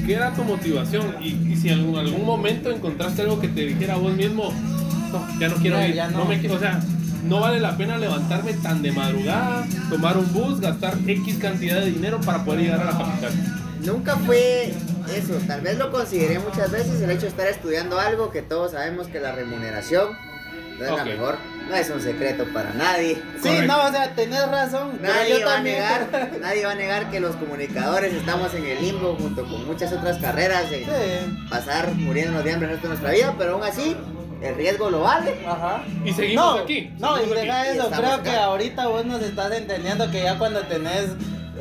[0.05, 1.15] ¿qué era tu motivación?
[1.21, 4.53] Y, y si en algún, algún momento encontraste algo que te dijera a vos mismo,
[5.11, 6.19] no, ya no quiero No, ir, ya no.
[6.19, 6.25] no.
[6.25, 6.79] me qui- o sea,
[7.23, 11.91] no vale la pena levantarme tan de madrugada, tomar un bus, gastar X cantidad de
[11.91, 13.31] dinero para poder llegar a la capital.
[13.83, 14.73] Nunca fue
[15.15, 18.71] eso, tal vez lo consideré muchas veces el hecho de estar estudiando algo que todos
[18.73, 20.09] sabemos que la remuneración
[20.77, 21.37] no es la mejor,
[21.69, 23.15] no es un secreto para nadie.
[23.41, 23.67] Sí, Correcto.
[23.67, 24.99] no, o sea, tenés razón.
[25.01, 26.07] Nadie yo va, a negar,
[26.41, 30.17] nadie va a negar que los comunicadores estamos en el limbo junto con muchas otras
[30.19, 31.47] carreras en Sí.
[31.49, 33.95] pasar muriéndonos de hambre el resto de nuestra vida, pero aún así
[34.41, 35.35] el riesgo lo vale.
[35.47, 35.83] Ajá.
[36.05, 36.93] Y seguimos no, aquí.
[36.97, 40.61] No, y seguimos deja eso, creo que ahorita vos nos estás entendiendo que ya cuando
[40.61, 41.09] tenés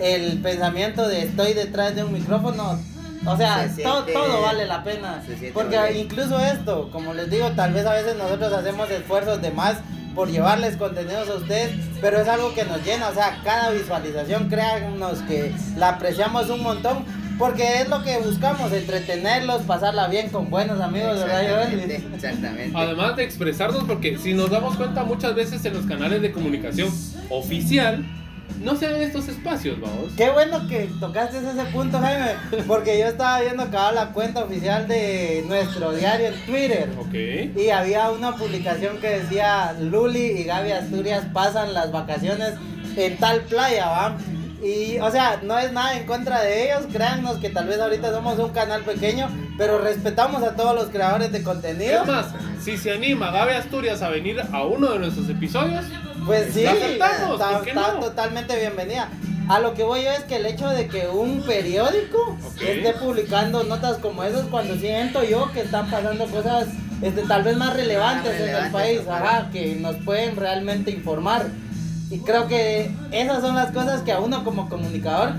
[0.01, 2.79] el pensamiento de estoy detrás de un micrófono,
[3.27, 5.23] o sea, Se todo, siente- todo vale la pena.
[5.53, 5.97] Porque bien.
[5.97, 9.79] incluso esto, como les digo, tal vez a veces nosotros hacemos esfuerzos de más
[10.15, 14.49] por llevarles contenidos a ustedes, pero es algo que nos llena, o sea, cada visualización,
[14.49, 17.05] créanos que la apreciamos un montón.
[17.39, 22.15] Porque es lo que buscamos, entretenerlos, pasarla bien con buenos amigos, ¿verdad, Exactamente, Joel?
[22.15, 22.73] exactamente.
[22.77, 26.91] Además de expresarnos, porque si nos damos cuenta muchas veces en los canales de comunicación
[27.31, 28.05] oficial,
[28.63, 30.13] no se dan estos espacios, vamos.
[30.17, 32.33] Qué bueno que tocaste ese punto, Jaime,
[32.67, 36.91] porque yo estaba viendo acá la cuenta oficial de nuestro diario en Twitter.
[36.99, 37.57] Ok.
[37.57, 42.55] Y había una publicación que decía Luli y Gaby Asturias pasan las vacaciones
[42.97, 44.17] en tal playa, ¿va?
[44.63, 48.11] Y, o sea, no es nada en contra de ellos, créannos que tal vez ahorita
[48.11, 52.03] somos un canal pequeño, pero respetamos a todos los creadores de contenido.
[52.03, 52.27] Es más,
[52.61, 55.85] si se anima Gaby Asturias a venir a uno de nuestros episodios,
[56.27, 59.09] Pues sí, aceptamos, está, totalmente bienvenida.
[59.49, 63.65] A lo que voy yo es que el hecho de que un periódico esté publicando
[63.65, 66.67] notas como esas cuando siento yo que están pasando cosas
[67.01, 71.47] este, tal vez más relevantes en el país, ajá, que nos pueden realmente informar.
[72.11, 75.33] Y creo que esas son las cosas que a uno como comunicador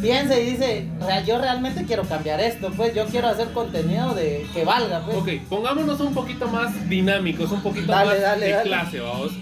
[0.00, 4.46] piensa y dice, "Real- yo realmente quiero cambiar esto, pues yo quiero hacer contenido de
[4.54, 5.16] que valga, pues.
[5.16, 8.68] ok, pongámonos un poquito más dinámicos, un poquito Dale, más dale, de dale.
[8.68, 9.32] clase, vamos.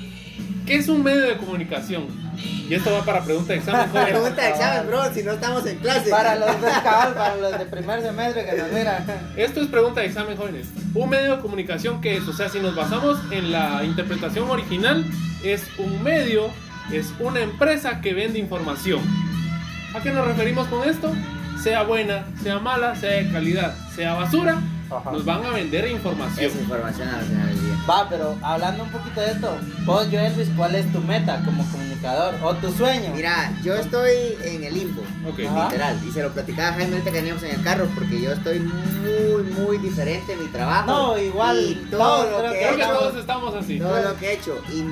[0.67, 2.07] ¿Qué es un medio de comunicación?
[2.69, 4.05] Y esto va para pregunta de examen, joven.
[4.07, 6.11] Pregunta de examen, bro, si no estamos en clase.
[6.11, 9.05] Para los de cabal, para los de primer semestre que nos miran.
[9.37, 10.69] Esto es pregunta de examen, jóvenes.
[10.95, 15.05] Un medio de comunicación que es, o sea, si nos basamos en la interpretación original,
[15.43, 16.51] es un medio,
[16.93, 19.01] es una empresa que vende información.
[19.95, 21.13] ¿A qué nos referimos con esto?
[21.63, 24.59] Sea buena, sea mala, sea de calidad, sea basura,
[24.91, 25.11] Ajá.
[25.13, 26.47] nos van a vender información.
[26.51, 27.75] Esa información al final del día.
[27.89, 31.63] Va, pero hablando un poquito de esto, vos, yo Elvis, ¿cuál es tu meta como
[31.71, 33.13] comunicador o tu sueño?
[33.15, 34.11] Mira, yo estoy
[34.45, 35.03] en el limbo.
[35.29, 35.41] Ok.
[35.49, 35.65] Ajá.
[35.67, 38.33] Literal, y se lo platicaba a Jaime ahorita que veníamos en el carro, porque yo
[38.33, 40.87] estoy muy, muy diferente en mi trabajo.
[40.87, 43.79] No, igual, Y todo lo que he Creo que hecho, todos estamos así.
[43.79, 44.57] todo lo que he hecho.
[44.73, 44.85] Y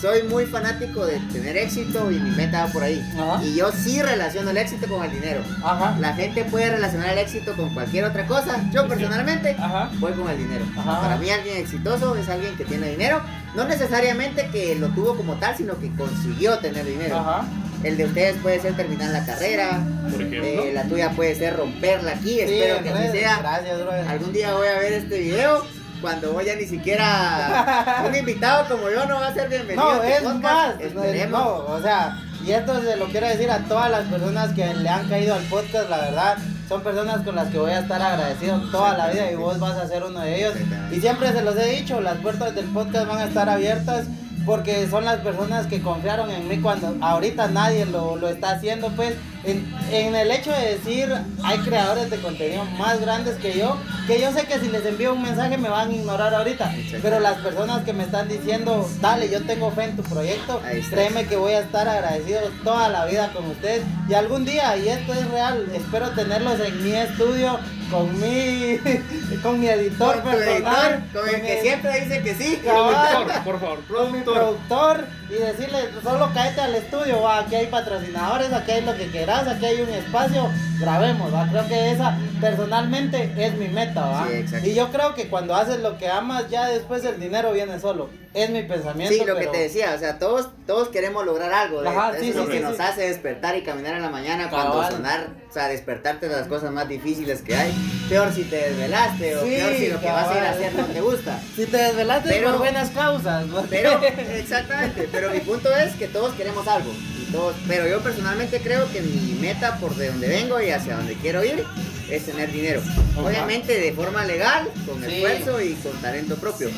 [0.00, 3.00] soy muy fanático de tener éxito y mi meta va por ahí.
[3.18, 3.42] Ajá.
[3.44, 5.42] Y yo sí relaciono el éxito con el dinero.
[5.62, 8.64] Ajá, La gente puede relacionar el éxito con cualquier otra cosa.
[8.72, 10.64] Yo personalmente ajá, voy con el dinero.
[10.78, 11.00] Ajá.
[11.02, 13.20] Para mí alguien exitoso es alguien que tiene dinero.
[13.54, 17.18] No necesariamente que lo tuvo como tal, sino que consiguió tener dinero.
[17.18, 17.44] ajá.
[17.82, 19.80] El de ustedes puede ser terminar la carrera.
[20.10, 20.44] Por ejemplo.
[20.44, 22.34] eh, la tuya puede ser romperla aquí.
[22.34, 23.38] Sí, Espero que así gracias, sea.
[23.38, 23.92] Gracias, bro.
[24.08, 25.64] Algún día voy a ver este video.
[26.00, 29.96] Cuando voy ya ni siquiera un invitado como yo no va a ser bienvenido.
[29.96, 30.42] No, es podcast.
[30.42, 31.40] más, Esperemos.
[31.40, 34.88] no, o sea, y esto se lo quiero decir a todas las personas que le
[34.88, 38.60] han caído al podcast, la verdad, son personas con las que voy a estar agradecido
[38.70, 40.54] toda la vida y vos vas a ser uno de ellos.
[40.90, 44.06] Y siempre se los he dicho, las puertas del podcast van a estar abiertas
[44.50, 48.88] porque son las personas que confiaron en mí cuando ahorita nadie lo, lo está haciendo,
[48.96, 51.08] pues en, en el hecho de decir
[51.44, 53.76] hay creadores de contenido más grandes que yo,
[54.08, 57.20] que yo sé que si les envío un mensaje me van a ignorar ahorita, pero
[57.20, 60.60] las personas que me están diciendo, dale, yo tengo fe en tu proyecto,
[60.90, 64.88] créeme que voy a estar agradecido toda la vida con ustedes y algún día, y
[64.88, 68.78] esto es real, espero tenerlos en mi estudio con mi
[69.42, 72.60] con mi editor Con tu editor, personal, con el que siempre dice que sí.
[72.64, 72.94] Cabal.
[72.94, 74.34] Productor, por favor, con mi productor.
[74.34, 79.06] productor y decirle, solo caete al estudio, va, aquí hay patrocinadores, aquí hay lo que
[79.06, 80.48] quieras, aquí hay un espacio,
[80.80, 81.46] grabemos, va.
[81.48, 84.26] Creo que esa personalmente es mi meta, va.
[84.28, 87.78] Sí, y yo creo que cuando haces lo que amas, ya después el dinero viene
[87.78, 88.10] solo.
[88.32, 89.12] Es mi pensamiento.
[89.12, 91.82] Sí, lo que te decía, o sea, todos, todos queremos lograr algo.
[91.82, 94.08] de- Ajá, eso sí, es lo sí, que nos hace despertar y caminar en la
[94.08, 97.72] mañana cuando sonar, o sea, despertarte de las cosas más difíciles que hay.
[98.08, 100.84] Peor si te desvelaste o peor si lo que vas a ir a hacer no
[100.86, 101.40] te gusta.
[101.56, 104.00] Si te desvelaste Pero- por buenas causas, porque- Pero,
[104.36, 106.92] exactamente, pero mi punto es que todos queremos algo.
[107.20, 110.94] Y todos, pero yo personalmente creo que mi meta por de donde vengo y hacia
[110.96, 111.64] donde quiero ir
[112.08, 112.80] es tener dinero.
[112.80, 113.22] Ajá.
[113.22, 116.70] Obviamente de forma legal, con esfuerzo y con talento propio.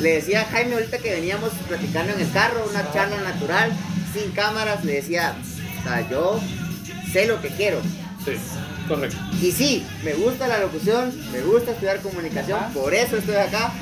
[0.00, 3.72] Le decía a Jaime ahorita que veníamos platicando en el carro, una charla natural,
[4.12, 5.34] sin cámaras, le decía,
[5.80, 6.40] o sea, yo
[7.12, 7.80] sé lo que quiero.
[8.24, 8.32] Sí,
[8.88, 9.16] correcto.
[9.40, 12.68] Y sí, me gusta la locución, me gusta estudiar comunicación, Ajá.
[12.74, 13.72] por eso estoy acá,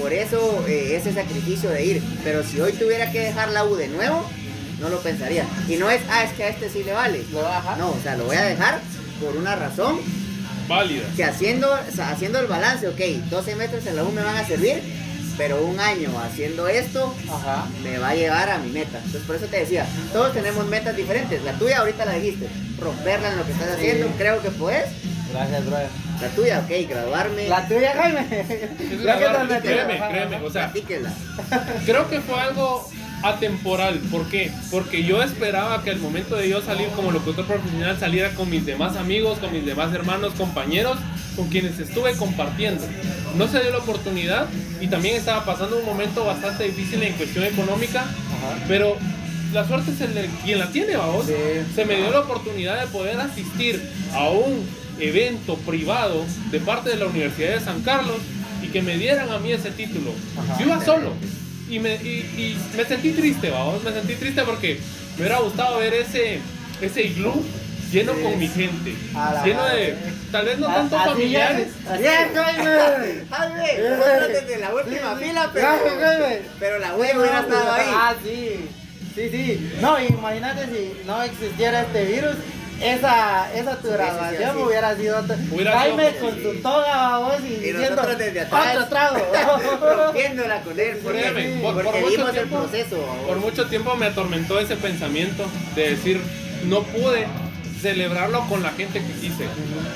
[0.00, 2.02] por eso eh, ese sacrificio de ir.
[2.24, 4.28] Pero si hoy tuviera que dejar la U de nuevo,
[4.80, 5.44] no lo pensaría.
[5.68, 7.22] Y no es, ah, es que a este sí le vale.
[7.32, 7.42] Lo.
[7.76, 8.80] No, o sea, lo voy a dejar
[9.20, 10.00] por una razón
[10.66, 11.04] Válida.
[11.16, 14.36] que haciendo, o sea, haciendo el balance, ok, 12 meses en la U me van
[14.36, 14.80] a servir,
[15.36, 17.66] pero un año haciendo esto Ajá.
[17.82, 18.98] me va a llevar a mi meta.
[18.98, 21.42] Entonces por eso te decía, todos tenemos metas diferentes.
[21.44, 24.86] La tuya ahorita la dijiste, romperla en lo que estás haciendo, creo que puedes.
[25.32, 25.88] Gracias, brother.
[26.20, 27.48] La tuya, ok, graduarme.
[27.48, 28.26] La tuya, Jaime.
[28.30, 30.36] Es que créeme, créeme.
[30.44, 31.12] O sea, Platíquela.
[31.86, 32.90] creo que fue algo
[33.22, 33.98] atemporal.
[34.10, 34.50] ¿Por qué?
[34.70, 38.64] Porque yo esperaba que al momento de yo salir como locutor profesional saliera con mis
[38.66, 40.98] demás amigos, con mis demás hermanos, compañeros,
[41.36, 42.84] con quienes estuve compartiendo.
[43.36, 44.46] No se dio la oportunidad
[44.80, 48.64] y también estaba pasando un momento bastante difícil en cuestión económica, Ajá.
[48.66, 48.96] pero
[49.52, 51.26] la suerte es el de quien la tiene, vamos.
[51.26, 51.34] Sí.
[51.74, 53.80] Se me dio la oportunidad de poder asistir
[54.14, 54.66] a un
[54.98, 58.18] evento privado de parte de la Universidad de San Carlos
[58.62, 60.12] y que me dieran a mí ese título.
[60.38, 60.58] Ajá.
[60.58, 61.12] Yo iba solo
[61.70, 64.78] y me, y, y me sentí triste, vamos, me sentí triste porque
[65.16, 66.40] me hubiera gustado ver ese,
[66.80, 67.44] ese iglú
[67.92, 68.22] lleno Sí.
[68.22, 68.94] con mi gente,
[69.44, 69.96] lleno de,
[70.30, 73.24] tal vez no A- tanto familiares, es, Jaime.
[73.30, 73.66] Jaime,
[74.28, 75.68] desde la última fila, pero,
[76.60, 77.86] pero la wea hubiera estado ahí.
[77.92, 78.68] Ah, sí.
[79.14, 79.72] Sí, sí.
[79.80, 82.36] No, imagínate si no existiera este virus.
[82.80, 84.58] Esa, esa tu sido grabación así.
[84.58, 85.36] hubiera sido otra.
[85.50, 88.76] Hubiera Jaime sido- con su toga vos y, Y diciendo desde atrás.
[88.76, 89.18] otro trago.
[90.06, 92.96] Rompiéndola con él, porque, por- por porque mucho vimos el tiempo- proceso.
[93.26, 96.20] Por mucho tiempo me atormentó ese pensamiento de decir,
[96.64, 97.26] no pude
[97.80, 99.44] celebrarlo con la gente que quise,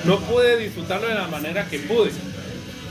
[0.04, 2.10] no pude disfrutarlo de la manera que pude,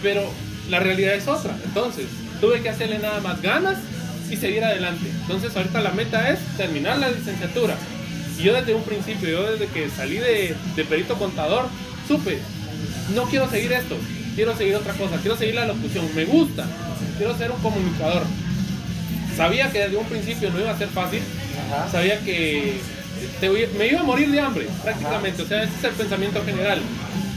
[0.01, 0.21] pero
[0.69, 2.06] la realidad es otra, entonces
[2.39, 3.77] tuve que hacerle nada más ganas
[4.29, 5.08] y seguir adelante.
[5.21, 7.75] Entonces ahorita la meta es terminar la licenciatura.
[8.38, 11.65] Y yo desde un principio, yo desde que salí de, de perito contador,
[12.08, 12.39] supe,
[13.15, 13.96] no quiero seguir esto,
[14.36, 16.65] quiero seguir otra cosa, quiero seguir la locución, me gusta,
[17.17, 18.24] quiero ser un comunicador.
[19.38, 21.22] Sabía que desde un principio no iba a ser fácil,
[21.72, 21.89] Ajá.
[21.91, 22.80] sabía que
[23.39, 26.82] te me iba a morir de hambre, prácticamente, o sea, ese es el pensamiento general.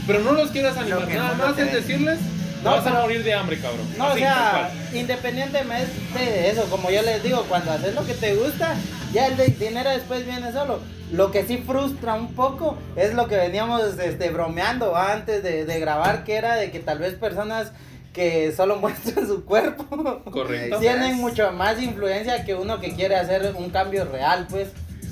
[0.05, 2.17] Pero no los quieras animar, nada más es decirles,
[2.63, 3.85] No, vas a morir de hambre, cabrón.
[3.97, 4.97] No, o Así, sea, cual.
[4.99, 8.75] independientemente de eso, como yo les digo, cuando haces lo que te gusta,
[9.13, 10.79] ya el de- dinero después viene solo.
[11.11, 15.79] Lo que sí frustra un poco es lo que veníamos este, bromeando antes de, de
[15.79, 17.71] grabar, que era de que tal vez personas
[18.13, 19.85] que solo muestran su cuerpo
[20.31, 20.79] Correcto.
[20.79, 24.69] tienen mucho más influencia que uno que quiere hacer un cambio real, pues.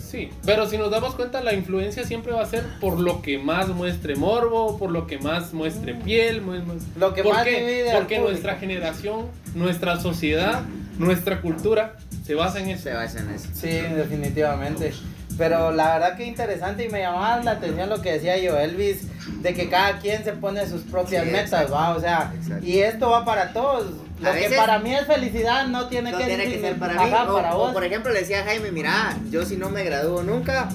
[0.10, 3.38] Sí, pero si nos damos cuenta, la influencia siempre va a ser por lo que
[3.38, 6.41] más muestre morbo, por lo que más muestre piel.
[6.41, 7.89] mu- mu- Lo que ¿Por más qué?
[7.93, 10.62] Porque nuestra generación, nuestra sociedad,
[10.97, 11.93] nuestra cultura
[12.25, 12.84] se basa en eso.
[12.84, 13.47] Se basa en eso.
[13.53, 14.93] Sí, definitivamente.
[15.38, 19.08] Pero la verdad que interesante y me llamaba la atención lo que decía yo, Elvis,
[19.41, 22.65] de que cada quien se pone sus propias Sí, metas, va, o sea, Exacto.
[22.65, 23.88] y esto va para todos.
[24.21, 26.77] Lo A que veces- para mí es felicidad no tiene No que tiene que ser
[26.79, 27.12] para mí.
[27.12, 27.73] Ajá, O, para o, vos.
[27.73, 30.69] por ejemplo, le decía a Jaime, mira, yo si no me gradúo nunca,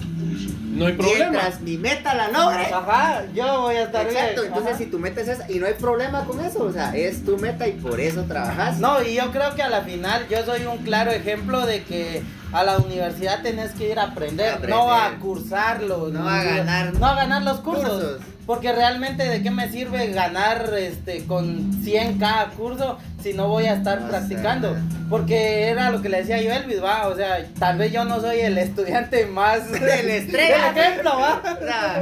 [0.70, 1.30] No hay problema.
[1.30, 2.66] mientras mi meta la logre.
[2.72, 4.46] Ajá, yo voy a estar Exacto, bien.
[4.46, 4.78] entonces ajá.
[4.78, 7.37] si tu meta es esa, y no hay problema con eso, o sea, es tu
[7.38, 8.78] meta y por eso trabajas.
[8.78, 12.22] No, y yo creo que a la final yo soy un claro ejemplo de que
[12.52, 14.70] a la universidad tenés que ir a aprender, Aprender.
[14.70, 18.20] no a cursarlo, No a ganar no a ganar los cursos, cursos.
[18.50, 23.66] Porque realmente de qué me sirve ganar este con 100 cada curso si no voy
[23.66, 24.82] a estar No practicando, nada.
[25.08, 28.04] porque era lo que le decía yo a Elvis, va, o sea, tal vez yo
[28.04, 30.72] no soy el estudiante más El estrella.
[30.74, 31.40] del ejemplo, va.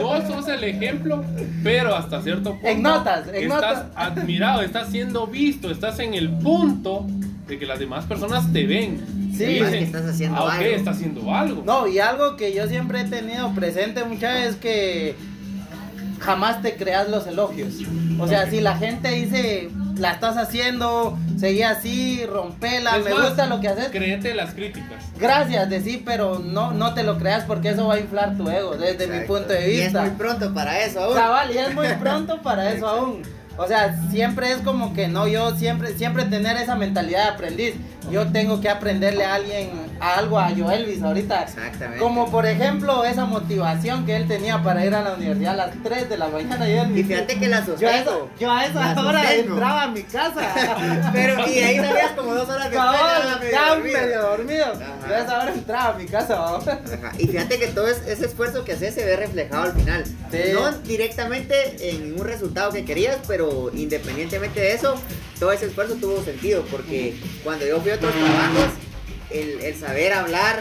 [0.00, 1.22] No sos el ejemplo,
[1.62, 2.66] pero hasta cierto punto.
[2.66, 3.84] En notas, en estás notas.
[3.94, 7.06] admirado, estás siendo visto, estás en el punto
[7.46, 9.04] de que las demás personas te ven.
[9.37, 10.64] Sí, más que estás haciendo ah, ok, algo".
[10.76, 11.62] estás haciendo algo.
[11.66, 15.14] No, y algo que yo siempre he tenido presente muchas veces que
[16.20, 17.74] jamás te creas los elogios.
[18.18, 23.28] O sea, si la gente dice, la estás haciendo, seguí así, rompela, Es me más,
[23.28, 23.88] gusta lo que haces.
[23.88, 25.04] Créete las críticas.
[25.18, 28.48] Gracias, de sí, pero no, no te lo creas porque eso va a inflar tu
[28.48, 30.02] ego, desde mi punto de Y es vista.
[30.02, 31.14] muy pronto para eso aún.
[31.16, 33.22] Cabal, y es muy pronto para eso aún.
[33.57, 37.74] O sea, siempre es como que no, yo siempre, siempre tener esa mentalidad de aprendiz.
[38.09, 41.42] Yo tengo que aprenderle a alguien, algo a Joelvis ahorita.
[41.42, 41.98] Exactamente.
[41.98, 45.82] Como por ejemplo esa motivación que él tenía para ir a la universidad a las
[45.82, 46.56] 3 de la mañana.
[46.66, 46.98] Joelvis.
[46.98, 48.30] Y fíjate que la yo a, esa, sostengo.
[48.38, 49.52] yo a esa La hora sostengo.
[49.54, 51.11] entraba a mi casa.
[51.12, 52.90] Pero y ahí salías como dos horas después.
[52.90, 54.64] Cabal, medio medio dormido.
[54.66, 55.08] Ajá.
[55.08, 56.56] Yo a esa hora entraba a mi casa.
[56.56, 60.04] Ajá, Y fíjate que todo es- ese esfuerzo que haces se ve reflejado al final.
[60.04, 60.38] Sí.
[60.54, 64.94] No directamente en un resultado que querías, pero independientemente de eso,
[65.38, 66.62] todo ese esfuerzo tuvo sentido.
[66.70, 68.72] Porque cuando yo fui a otros trabajos,
[69.30, 70.60] el, el saber hablar,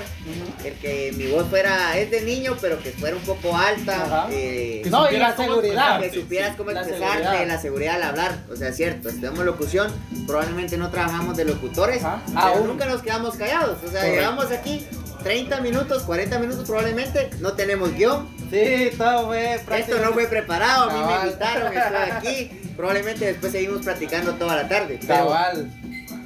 [0.66, 4.82] el que mi voz fuera, es de niño, pero que fuera un poco alta, eh,
[4.84, 6.00] Que No, y la seguridad.
[6.02, 7.48] que supieras cómo La expresarte, seguridad.
[7.48, 8.38] la seguridad al hablar.
[8.52, 9.92] O sea, cierto, estudiamos locución,
[10.26, 12.22] probablemente no trabajamos de locutores, Ajá.
[12.26, 12.68] pero Aún.
[12.68, 13.78] nunca nos quedamos callados.
[13.86, 14.16] O sea, Correcto.
[14.16, 14.86] llegamos aquí
[15.24, 18.28] 30 minutos, 40 minutos probablemente, no tenemos guion.
[18.50, 22.62] Sí, todo fue Esto no fue preparado, a mí me invitaron, estoy aquí.
[22.78, 25.00] Probablemente después seguimos practicando toda la tarde.
[25.02, 25.72] Pero, Cabal.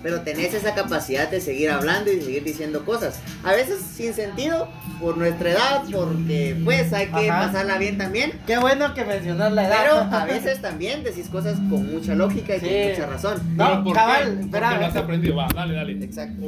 [0.03, 3.19] Pero tenés esa capacidad de seguir hablando y seguir diciendo cosas.
[3.43, 4.67] A veces sin sentido,
[4.99, 7.47] por nuestra edad, porque pues hay que Ajá.
[7.47, 8.33] pasarla bien también.
[8.47, 9.77] Qué bueno que mencionas la edad.
[9.83, 12.65] Pero a veces también decís cosas con mucha lógica y Sí.
[12.67, 13.41] con mucha razón.
[13.57, 14.29] Pero No, ¿por cabal, qué?
[14.31, 14.69] ¿Por espera.
[14.73, 15.35] qué lo has aprendido?
[15.35, 16.03] Va, dale, dale.
[16.05, 16.41] Exacto.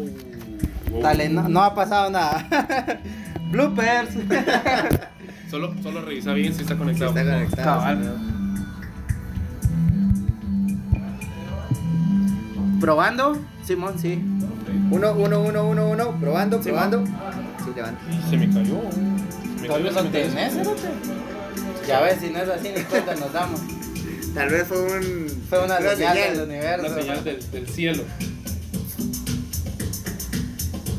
[1.01, 2.47] Dale, no, no ha pasado nada.
[3.51, 4.09] Bloopers.
[5.49, 7.11] Solo, solo revisa bien si está conectado.
[7.15, 7.43] Está por favor.
[7.47, 7.79] conectado.
[7.79, 8.42] Cabal.
[12.83, 13.39] Probando.
[13.65, 14.21] Simón, sí.
[14.91, 17.05] Uno, uno, uno, uno, uno, probando, Sí, probando.
[17.05, 18.01] Sí, levanta.
[18.29, 18.81] Se me cayó.
[18.91, 20.11] Se me ¿Dónde cayó, lo se me cayó.
[20.11, 20.53] tenés?
[21.87, 23.61] Ya ves, si no es así, ni cuenta nos damos.
[24.35, 25.43] Tal vez fue un.
[25.49, 26.17] Fue una señal señal.
[26.17, 26.93] del universo.
[26.93, 28.03] señal del, del cielo.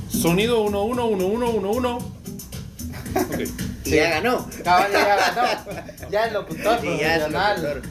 [0.08, 2.14] Sonido 111111.
[3.14, 3.40] Ok.
[3.84, 4.48] Y ya ganó.
[4.64, 6.10] Cabal, ya ganó.
[6.10, 7.82] Ya es locutor Sí, ya es profesional.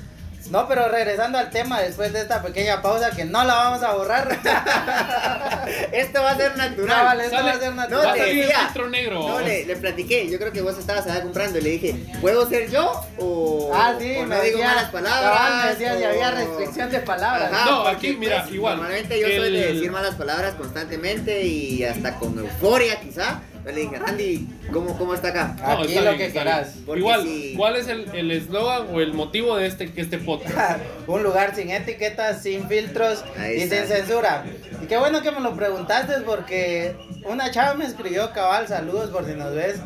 [0.50, 3.94] No, pero regresando al tema después de esta pequeña pausa que no la vamos a
[3.94, 4.28] borrar.
[5.92, 6.88] Esto va a ser natural.
[6.88, 8.14] Cabal, esto Sale- va a ser No, natural.
[8.14, 8.72] le salir el decía.
[8.90, 9.28] negro.
[9.28, 10.30] No, le, le platiqué.
[10.30, 12.92] Yo creo que vos estabas allá comprando y le dije, ¿puedo ser yo?
[13.18, 15.64] O, Ah, sí, o me no digo decía, malas palabras.
[15.66, 17.52] me decía si o- había restricción de palabras.
[17.54, 20.54] Ajá, No, porque, aquí, mira, pues, igual, Normalmente yo soy de el- decir malas palabras
[20.56, 23.40] constantemente y hasta con euforia, quizá.
[23.66, 25.56] Le dije, Randy, ¿cómo, cómo está acá?
[25.58, 26.76] No, Aquí está lo bien, que quieras.
[26.96, 30.82] Igual, si- ¿cuál es el el eslogan o el motivo de este, este podcast?
[31.08, 33.78] Un lugar sin etiquetas, sin filtros Ahí y está.
[33.86, 34.44] sin censura.
[34.82, 36.96] Y qué bueno que me lo preguntaste porque
[37.26, 39.78] una chava me escribió, cabal, saludos por si nos ves,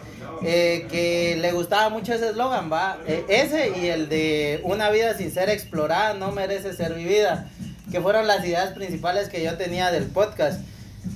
[0.44, 2.98] eh, que le gustaba mucho ese eslogan, va.
[3.08, 7.48] Eh, ese y el de una vida sin ser explorada no merece ser vivida,
[7.92, 10.62] que fueron las ideas principales que yo tenía del podcast.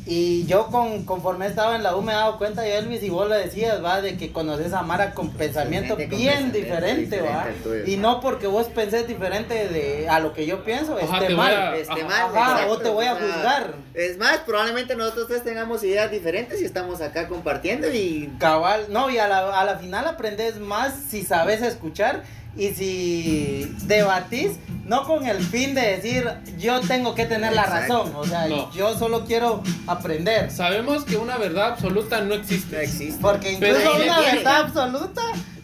[0.06, 3.10] Y yo con, conforme estaba en la U me he dado cuenta, yo Elvis, y
[3.10, 7.02] vos lo decías, va, de que conoces a Mara con pensamiento con bien pensamiento diferente,
[7.18, 7.46] diferente va.
[7.64, 7.84] tuyo.
[7.86, 11.56] Y no porque vos pensés diferente de a lo que yo pienso, Ajá, esté mal.
[11.56, 13.74] a- Este mal, Ajá, o te voy a juzgar.
[13.94, 19.10] Es más, probablemente nosotros tres tengamos ideas diferentes y estamos acá compartiendo y Cabal, no,
[19.10, 22.24] y a la, a la final aprendes más si sabes escuchar
[22.58, 24.54] y si debatís,
[24.86, 28.04] no con el fin de decir yo tengo que tener la Exacto.
[28.04, 28.72] razón, o sea, No.
[28.74, 30.52] yo solo quiero aprender.
[30.52, 32.84] Sabemos que una verdad absoluta no no existe.
[32.84, 33.22] existe.
[33.22, 35.22] Porque incluso una verdad absoluta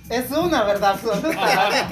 [0.10, 1.30] es una verdad absoluta.
[1.30, 1.90] Ajá.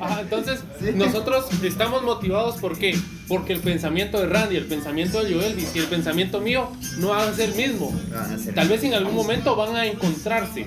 [0.00, 0.60] Ajá, entonces,
[0.94, 2.98] nosotros estamos motivados ¿por qué?
[3.28, 7.28] Porque el pensamiento de Randy, el pensamiento de Joel y el pensamiento mío no van
[7.28, 7.92] a ser el mismo.
[8.10, 10.66] Van a ser- Tal vez en algún momento van a encontrarse,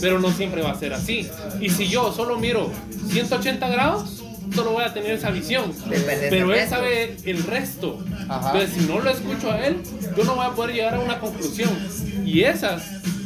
[0.00, 1.28] pero no siempre va a ser así.
[1.60, 2.70] Y si yo solo miro
[3.10, 4.22] 180 grados,
[4.54, 5.72] solo voy a tener esa visión.
[5.88, 6.74] Depende Pero él resto.
[6.76, 8.04] sabe el resto.
[8.28, 8.52] Ajá.
[8.52, 9.78] Entonces, si no lo escucho a él,
[10.16, 11.70] yo no voy a poder llegar a una conclusión.
[12.24, 12.82] Y esas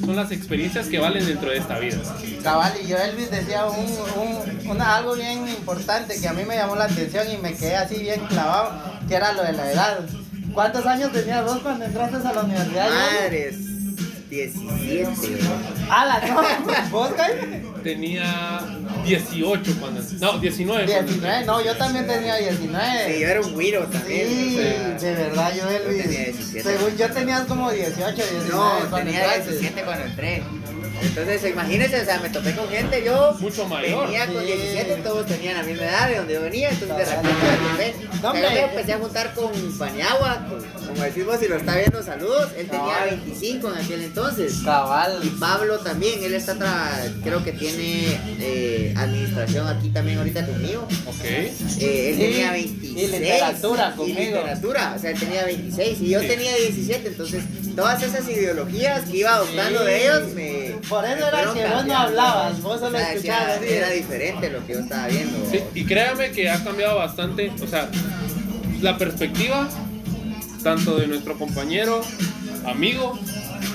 [0.08, 1.98] son las experiencias que valen dentro de esta vida.
[2.42, 6.56] Cabal, y yo Elvis decía un, un- una, algo bien importante que a mí me
[6.56, 8.72] llamó la atención y me quedé así bien clavado,
[9.06, 9.98] que era lo de la edad.
[10.54, 12.88] ¿Cuántos años tenías vos cuando entraste a la universidad?
[12.88, 13.56] Madres,
[14.30, 15.38] 17.
[15.90, 16.42] ¡Hala, no!
[16.90, 17.10] ¿Vos?
[17.88, 18.60] Tenía
[19.06, 20.02] 18 cuando.
[20.20, 20.84] No, 19.
[20.84, 23.14] cuando 19, no, yo también tenía 19.
[23.14, 24.28] Sí, yo era un güiro también.
[24.28, 26.02] Sí, o sea, de verdad, yo Elvis.
[26.02, 26.62] tenía 17.
[26.62, 29.50] Según yo tenías como 18, 19 no, cuando tenía entraste.
[29.52, 30.42] 17 cuando entré.
[31.02, 34.04] Entonces, imagínense, o sea, me topé con gente, yo Mucho mayor.
[34.06, 34.46] venía con Sí.
[34.52, 37.94] 17, todos tenían la misma edad de donde yo venía, entonces de repente me topé.
[38.22, 38.50] No, Pero hombre.
[38.50, 42.50] me empecé a juntar con Paniagua, con- como decimos, si lo está viendo, saludos.
[42.56, 43.10] Él tenía Cabal.
[43.10, 44.54] 25 en aquel entonces.
[44.64, 45.20] Cabal.
[45.22, 50.86] Y Pablo también, él está, tra- creo que tiene eh, administración aquí también ahorita conmigo.
[51.06, 51.24] Ok.
[51.24, 53.10] Eh, él Sí, tenía y 26.
[53.12, 54.20] literatura Y conmigo.
[54.20, 56.26] literatura, o sea, él tenía 26 y yo Sí.
[56.26, 57.08] tenía 17.
[57.08, 57.42] Entonces,
[57.76, 59.84] todas esas ideologías que iba adoptando Sí.
[59.86, 60.74] de ellos me.
[60.88, 63.58] Por eso era que vos no hablabas, vos solo O sea, escuchabas.
[63.58, 63.66] así.
[63.68, 65.50] Era diferente lo que yo estaba viendo.
[65.50, 67.88] Sí, y créame que ha cambiado bastante, o sea,
[68.80, 69.68] la perspectiva
[70.62, 72.00] tanto de nuestro compañero,
[72.66, 73.18] amigo,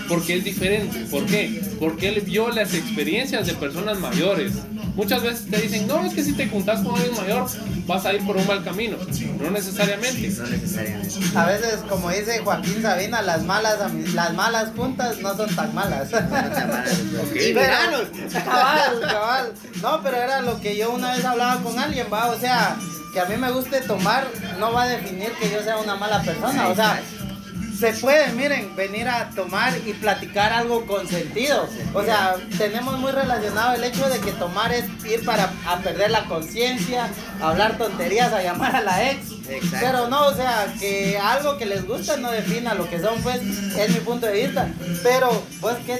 [0.07, 1.05] porque es diferente.
[1.09, 1.61] ¿Por qué?
[1.79, 4.53] Porque él vio las experiencias de personas mayores.
[4.95, 7.47] Muchas veces te dicen, no, es que si te juntas con alguien mayor
[7.87, 8.97] vas a ir por un mal camino.
[9.39, 10.29] No necesariamente.
[10.29, 11.09] No necesariamente.
[11.35, 13.79] A veces, como dice Joaquín Sabina, las malas,
[14.13, 16.11] las malas juntas no son tan malas.
[16.11, 16.19] No.
[17.23, 17.35] Ok.
[17.35, 18.07] Y veranos.
[18.31, 19.53] Cabal, cabal.
[19.81, 22.27] No, pero era lo que yo una vez hablaba con alguien, va.
[22.27, 22.75] O sea,
[23.13, 24.27] que a mí me guste tomar
[24.59, 26.67] no va a definir que yo sea una mala persona.
[26.67, 27.01] O sea,
[27.83, 31.67] se puede, miren, venir a tomar y platicar algo con sentido.
[31.93, 36.11] O sea, tenemos muy relacionado el hecho de que tomar es ir para a perder
[36.11, 37.09] la conciencia,
[37.41, 39.33] hablar tonterías, a llamar a la ex.
[39.49, 39.77] Exacto.
[39.81, 43.41] Pero no, o sea, que algo que les gusta no defina lo que son, pues,
[43.41, 44.69] es mi punto de vista.
[45.03, 45.99] Pero, pues, ¿qué,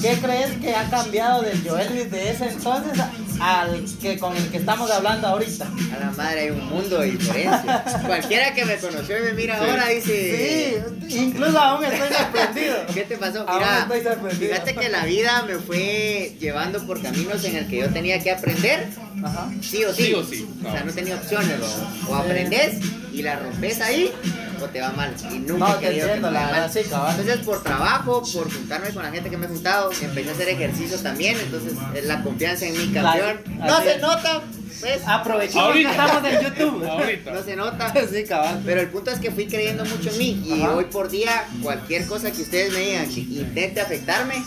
[0.00, 2.98] qué crees que ha cambiado del Joel de ese entonces
[3.40, 5.66] al que con el que estamos hablando ahorita?
[5.94, 7.84] A la madre hay un mundo de diferencia.
[8.06, 10.84] Cualquiera que me conoció y me mira ahora dice.
[11.08, 12.76] Sí, incluso aún estoy sorprendido.
[12.94, 13.40] ¿Qué te pasó?
[13.48, 14.52] Aún Mira, estoy sorprendido.
[14.54, 18.30] fíjate que la vida me fue llevando por caminos en el que yo tenía que
[18.30, 18.88] aprender,
[19.24, 19.50] Ajá.
[19.60, 20.04] sí o sí.
[20.06, 21.56] Sí o sí, O sea, no tenía opciones.
[22.08, 22.76] O aprendes
[23.12, 24.10] y la rompes ahí,
[24.62, 25.14] o te va mal.
[25.30, 27.14] Y nunca No, he te querido que entiendo, me la vaya verdad, mal.
[27.14, 27.20] sí.
[27.20, 30.48] Entonces, por trabajo, por juntarme con la gente que me he juntado, empecé a hacer
[30.48, 31.36] ejercicio también.
[31.38, 33.24] Entonces, eh, la confianza en mí cambió.
[33.58, 34.00] La- No se es.
[34.02, 34.42] nota,
[34.80, 35.00] pues.
[35.06, 35.88] Aprovechemos Ahorita.
[35.90, 36.84] que estamos en YouTube.
[36.90, 37.30] Ahorita.
[37.32, 37.92] No se nota.
[38.12, 38.60] Sí, cabal.
[38.64, 40.72] Pero el punto es que fui creyendo mucho en mí y Ajá.
[40.74, 44.42] hoy por día cualquier cosa que ustedes me digan que intente afectarme,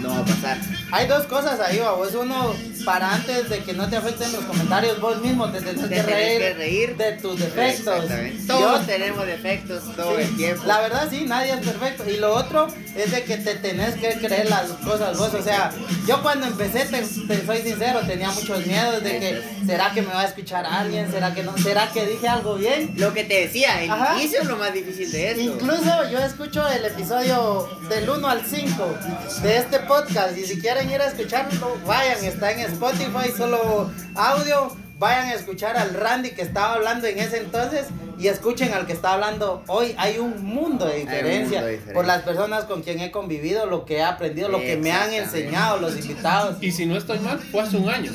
[0.00, 0.58] no va a pasar.
[0.92, 2.14] Hay dos cosas ahí, vos.
[2.14, 2.54] Uno,
[2.86, 6.00] para antes de que no te afecten los comentarios, vos mismo te tenés Te que
[6.02, 6.96] tenés reír, que reír.
[6.96, 8.04] de tus defectos.
[8.08, 10.62] Yo- Todos tenemos defectos todo Sí, el tiempo.
[10.64, 12.08] La verdad sí, nadie es perfecto.
[12.08, 15.34] Y lo otro es de que te tenés que creer las cosas vos.
[15.34, 15.72] O sea,
[16.06, 20.14] yo cuando empecé, te, te soy sincero, tenía muchos miedos de que, ¿será que me
[20.14, 21.10] va a escuchar alguien?
[21.10, 21.58] ¿Será que no?
[21.58, 22.92] ¿Será que dije algo bien?
[22.96, 24.16] Lo que te decía, el Ajá.
[24.18, 25.42] inicio es lo más difícil de esto.
[25.42, 28.94] Incluso yo escucho el episodio del 1 al 5
[29.42, 34.70] de este podcast y si quieren ir a escucharlo, vayan, está en Spotify, solo audio,
[34.98, 37.86] vayan a escuchar al Randy que estaba hablando en ese entonces
[38.18, 39.94] y escuchen al que está hablando hoy.
[39.98, 41.92] Hay un mundo de un diferencia mundo de diferencia.
[41.94, 45.12] por las personas con quien he convivido, lo que he aprendido, lo que me han
[45.12, 46.56] enseñado, los invitados.
[46.60, 48.12] Y si no estoy mal, fue hace un año.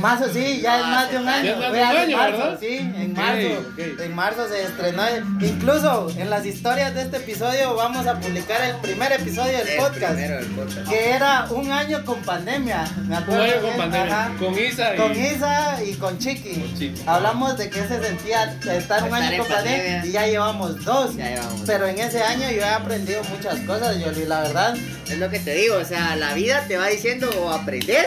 [0.00, 1.50] Más o sí, ya es más de un Ya año.
[1.52, 2.58] es más de un año, marzo, ¿verdad?
[2.60, 3.46] Sí, en marzo.
[3.72, 4.00] ok.
[4.00, 5.02] En marzo se estrenó.
[5.40, 9.76] Incluso en las historias de este episodio vamos a publicar el primer episodio del El
[9.78, 10.14] podcast.
[10.14, 10.88] primero del podcast.
[10.88, 12.84] Que era un año con pandemia.
[13.02, 13.42] Me Un acuerdo.
[13.42, 14.24] año con pandemia.
[14.24, 14.32] ajá.
[14.38, 14.98] Con Isa y.
[14.98, 16.54] Con Isa y con Chiqui.
[16.60, 17.02] Con Chiqui.
[17.06, 19.25] Hablamos de que se sentía estar un año
[20.04, 21.16] y ya llevamos dos.
[21.16, 21.62] Ya llevamos.
[21.66, 24.76] Pero en ese año yo he aprendido muchas cosas, Yoli, la verdad.
[25.08, 28.06] Es lo que te digo, o sea, la vida te va diciendo o aprendes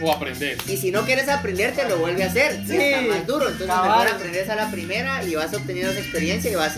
[0.00, 0.56] O aprender.
[0.68, 2.62] y si no quieres aprender te lo vuelve a hacer.
[2.66, 3.44] Sí, está más duro.
[3.48, 3.90] Entonces cabal.
[4.04, 6.72] mejor aprendes a la primera y vas obteniendo esa experiencia y vas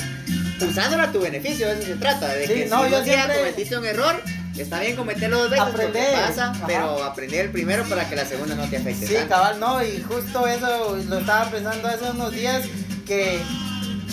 [0.66, 2.28] usándola a tu beneficio, de eso se trata.
[2.28, 4.22] De Sí, que no, si yo siempre- cometiste un error,
[4.58, 6.20] está bien cometerlo dos veces porque Aprender.
[6.20, 6.66] pasa, Ajá.
[6.66, 9.06] pero aprender el primero para que la segunda no te afecte.
[9.06, 9.28] Sí, tanto.
[9.30, 12.64] cabal, no, y justo eso lo estaba pensando hace unos días
[13.06, 13.40] que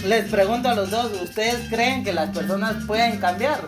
[0.05, 3.61] les pregunto a los dos, ¿ustedes creen que las personas pueden cambiar?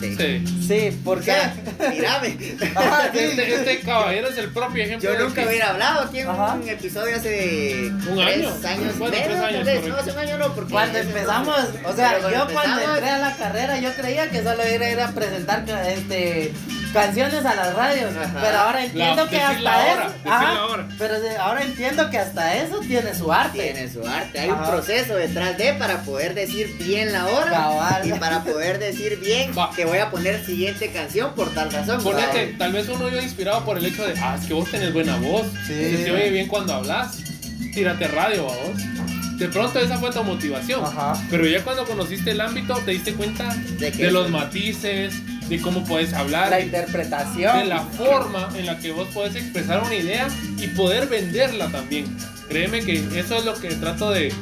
[0.00, 0.14] Sí.
[0.16, 0.44] Sí.
[0.68, 1.26] Sí, ¿por O qué?
[1.32, 1.54] sea,
[1.90, 2.38] mírame.
[2.76, 3.18] Ajá, sí.
[3.18, 5.12] Este, este caballero es el propio ejemplo.
[5.12, 6.54] Yo nunca que- hubiera hablado aquí en Ajá.
[6.54, 8.48] un episodio hace Un tres año.
[8.64, 9.88] años, Bueno, menos, tres años, correcto.
[9.88, 13.18] no hace un año no, porque Cuando empezamos, o sea, yo cuando empezamos- entré a
[13.18, 16.52] la carrera yo creía que solo era ir a presentar este,
[16.92, 18.40] canciones a las radios, Ajá.
[18.42, 20.88] pero ahora entiendo La- que hasta la eso, hora, decir ajá, la hora.
[20.98, 23.58] pero ahora entiendo que hasta eso tiene su arte.
[23.62, 24.40] tiene su arte.
[24.40, 24.62] Hay Ajá.
[24.62, 28.06] un proceso detrás de para poder decir bien la hora Cabal.
[28.08, 29.70] y para poder decir bien Va.
[29.74, 32.02] que voy a poner siguiente canción por tal razón.
[32.02, 34.92] Ponete, tal vez uno yo inspirado por el hecho de, ah, es que vos tenés
[34.92, 35.74] buena voz, Sí.
[35.96, 37.18] se te oye bien cuando hablas,
[37.74, 39.38] tírate radio a vos.
[39.38, 40.84] De pronto esa fue tu motivación.
[40.84, 41.12] Ajá.
[41.30, 45.14] Pero ya cuando conociste el ámbito te diste cuenta ¿De de, los matices,
[45.48, 47.68] de cómo puedes hablar, La de interpretación.
[47.68, 50.28] la forma en la que vos podés expresar una idea
[50.58, 52.04] y poder venderla también.
[52.48, 54.32] Créeme que eso es lo que trato de,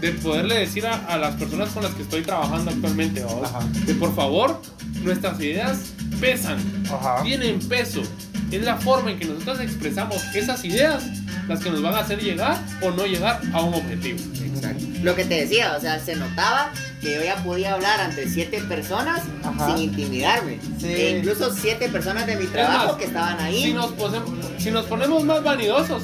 [0.00, 3.22] de poderle decir a, a las personas con las que estoy trabajando actualmente.
[3.22, 3.60] Ajá.
[3.86, 4.60] Que por favor,
[5.02, 5.78] nuestras ideas
[6.20, 6.58] pesan,
[6.90, 7.22] Ajá.
[7.22, 8.02] tienen peso.
[8.50, 11.02] Es la forma en que nosotros expresamos esas ideas
[11.48, 14.18] las que nos van a hacer llegar o no llegar a un objetivo.
[14.62, 14.84] Exacto.
[15.02, 18.60] Lo que te decía, o sea, se notaba que yo ya podía hablar ante siete
[18.62, 19.66] personas Ajá.
[19.66, 20.58] sin intimidarme.
[20.80, 20.86] Sí.
[20.86, 23.64] E incluso siete personas de mi trabajo más, que estaban ahí.
[23.64, 26.02] Si nos, posem- si nos ponemos más vanidosos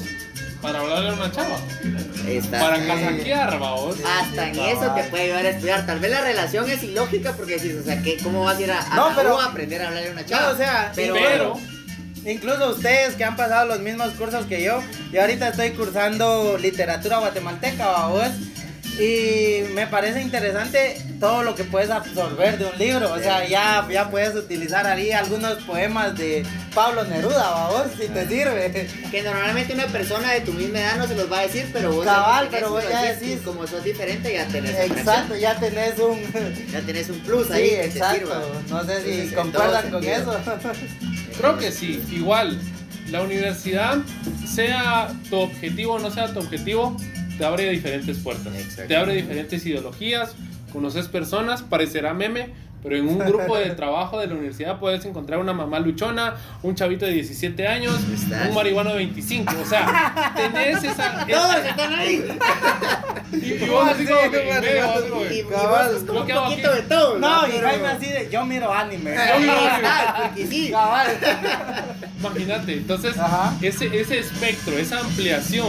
[0.61, 1.57] para hablarle a una chava,
[2.27, 3.95] Está- para casaquear, vamos.
[4.05, 5.85] Hasta en eso te puede ayudar a estudiar.
[5.85, 8.71] Tal vez la relación es ilógica porque decís, o sea, ¿qué, ¿cómo vas a ir
[8.71, 10.47] a, a No, la pero- U a aprender a hablarle a una chava?
[10.49, 11.59] No, o sea, pero, Pero,
[12.25, 17.19] Incluso ustedes que han pasado los mismos cursos que yo, yo ahorita estoy cursando literatura
[17.19, 18.27] guatemalteca, vos.
[18.99, 23.13] Y me parece interesante todo lo que puedes absorber de un libro.
[23.13, 26.45] O sea, ya, ya puedes utilizar ahí algunos poemas de
[26.75, 28.89] Pablo Neruda, vos, si te sirve.
[29.09, 31.93] que normalmente una persona de tu misma edad no se los va a decir, pero
[31.93, 35.97] vos Cabal, ya pero vos ya decís, como sos diferente ya tenés Exacto, ya tenés
[35.97, 36.19] un...
[36.69, 38.19] ya tenés un plus Sí, ahí te exacto.
[38.19, 38.41] sirva.
[38.67, 40.37] No sé si en concuerdan con sentido.
[40.37, 40.71] eso.
[41.39, 42.01] Creo que sí.
[42.11, 42.59] Igual,
[43.09, 43.97] la universidad,
[44.45, 46.95] sea tu objetivo o no sea tu objetivo,
[47.37, 48.53] te abre diferentes puertas.
[48.87, 50.35] Te abre diferentes ideologías,
[50.71, 52.53] conoces personas, parecerá meme,
[52.83, 56.75] pero en un grupo de trabajo de la universidad puedes encontrar una mamá luchona, un
[56.75, 58.49] chavito de 17 años, Estás.
[58.49, 59.53] un marihuano de 25.
[59.61, 61.25] O sea, tenés esa.
[61.29, 62.23] Todos esa- están ahí.
[63.33, 67.19] y, y vos así como que Y, vos como un poquito aquí- de todo.
[67.19, 69.15] No, y Pero- Jaime así de, yo miro anime.
[69.15, 70.69] Porque sí.
[70.71, 71.07] Cabal.
[72.19, 73.15] Imagínate, entonces
[73.61, 75.67] ese, ese espectro, esa ampliación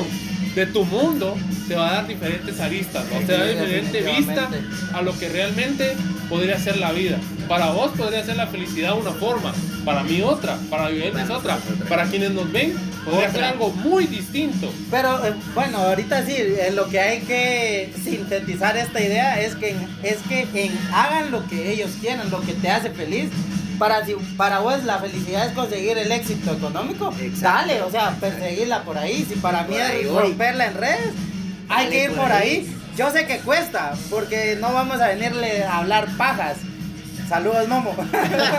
[0.54, 1.36] de tu mundo
[1.68, 3.20] te va a dar diferentes aristas, ¿no?
[3.24, 4.48] te da diferente vista
[4.92, 5.94] a lo que realmente
[6.30, 7.18] podría ser la vida.
[7.48, 9.52] Para vos podría ser la felicidad una forma,
[9.84, 11.58] para mí otra, para Violeta es otra,
[11.88, 12.74] para quienes nos ven
[13.04, 13.32] podría Otra.
[13.32, 14.72] ser algo muy distinto.
[14.90, 19.74] Pero eh, bueno, ahorita sí, en lo que hay que sintetizar esta idea es que,
[20.02, 23.30] es que en, hagan lo que ellos quieran, lo que te hace feliz.
[23.78, 27.68] Para, si para vos la felicidad es conseguir el éxito económico, Exacto.
[27.68, 29.24] dale, o sea, perseguirla por ahí.
[29.26, 31.12] Si para mí es romperla en redes,
[31.70, 32.76] hay Dale que ir por por ahí.
[32.96, 36.58] Yo sé que cuesta, porque no vamos a venirle a hablar pajas.
[37.28, 37.94] Saludos, Momo.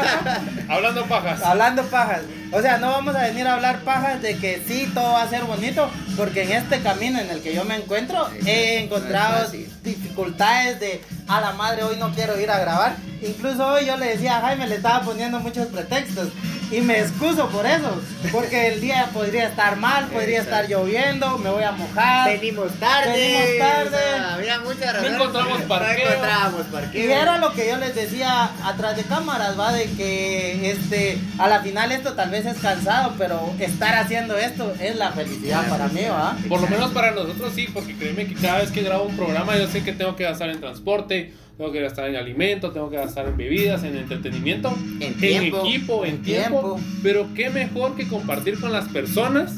[0.69, 1.43] Hablando pajas.
[1.43, 2.21] Hablando pajas.
[2.53, 5.29] O sea, no vamos a venir a hablar pajas de que sí, todo va a
[5.29, 9.51] ser bonito, porque en este camino en el que yo me encuentro he encontrado
[9.83, 12.95] dificultades de, a la madre, hoy no quiero ir a grabar.
[13.21, 16.29] Incluso hoy yo le decía a Jaime, le estaba poniendo muchos pretextos.
[16.71, 18.01] Y me excuso por eso,
[18.31, 22.29] porque el día podría estar mal, podría estar lloviendo, me voy a mojar.
[22.29, 23.11] Venimos tarde.
[23.11, 23.87] Venimos tarde.
[23.87, 25.13] o sea, había muchas razones.
[25.13, 26.05] encontramos parqueo.
[26.05, 27.11] No encontramos Y parqueo.
[27.11, 31.59] era lo que yo les decía atrás de cámaras, va, de que este, a la
[31.59, 36.05] final esto tal vez es cansado, pero estar haciendo esto es la felicidad para mí,
[36.09, 36.37] va.
[36.47, 39.57] Por lo menos para nosotros sí, porque créeme que cada vez que grabo un programa
[39.57, 42.95] yo sé que tengo que gastar en transporte, tengo que gastar en alimento, tengo que
[42.97, 45.59] gastar en bebidas, en entretenimiento, En tiempo.
[45.63, 46.49] equipo, en En tiempo.
[46.75, 46.81] tiempo.
[47.03, 49.51] Pero qué mejor que compartir con las personas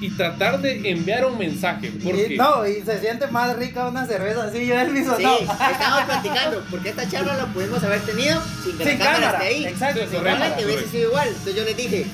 [0.00, 1.90] y tratar de enviar un mensaje.
[2.04, 5.24] Porque Y, no, y se siente más rica una cerveza así, yo Elvis o Sí,
[5.24, 5.36] no.
[5.40, 9.44] estamos platicando, porque esta charla la pudimos haber tenido sin que Sin la cámara cámara,
[9.48, 9.64] esté ahí.
[9.64, 10.06] exacto, Sí.
[10.12, 11.26] Probablemente hubiese sido igual.
[11.26, 12.06] Entonces yo les dije,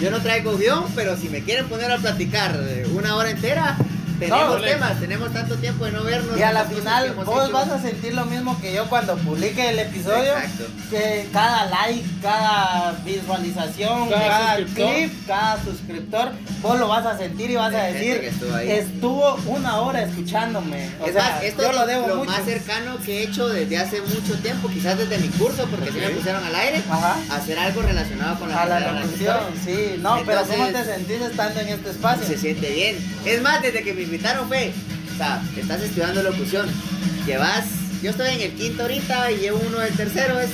[0.00, 2.58] yo no traigo guion, pero si me quieren poner a platicar
[2.94, 3.76] una hora entera,
[4.18, 6.38] tenemos No, temas, tenemos tanto tiempo de no vernos.
[6.38, 7.52] Y a la final vos hecho.
[7.52, 10.32] vas a sentir lo mismo que yo cuando publique el episodio.
[10.36, 10.64] Exacto.
[10.90, 16.30] Que cada like, cada visualización, Cada clip, cada suscriptor,
[16.62, 18.70] vos lo vas a sentir y vas De a decir, que estuvo ahí.
[18.70, 20.90] estuvo una hora escuchándome.
[21.00, 22.30] O es sea, más, esto yo es lo debo lo mucho.
[22.30, 25.98] más cercano que he hecho desde hace mucho tiempo, quizás desde mi curso, porque si
[25.98, 27.16] me pusieron al aire, Ajá.
[27.30, 29.96] hacer algo relacionado con la A la locución, sí.
[30.00, 32.26] No, pero ¿cómo te sentís estando en este espacio?
[32.26, 32.96] Se siente bien.
[33.24, 34.72] Es más, desde que me invitaron fue,
[35.12, 36.68] o sea, estás estudiando locución,
[37.26, 37.64] llevas,
[38.00, 40.50] yo estoy en el quinto ahorita y llevo uno del tercero, es...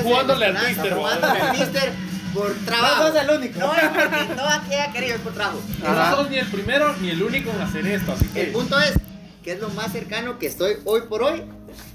[0.00, 1.92] Jugándole al Twister, Jugándole al Twister
[2.32, 3.02] por trabajo.
[3.02, 3.58] No sos el único.
[3.58, 5.60] No, es porque no haya querido, es por trabajo.
[5.82, 8.78] No sos ni el primero ni el único en hacer esto, así que El punto
[8.78, 8.92] es
[9.42, 11.42] que es lo más cercano que estoy hoy por hoy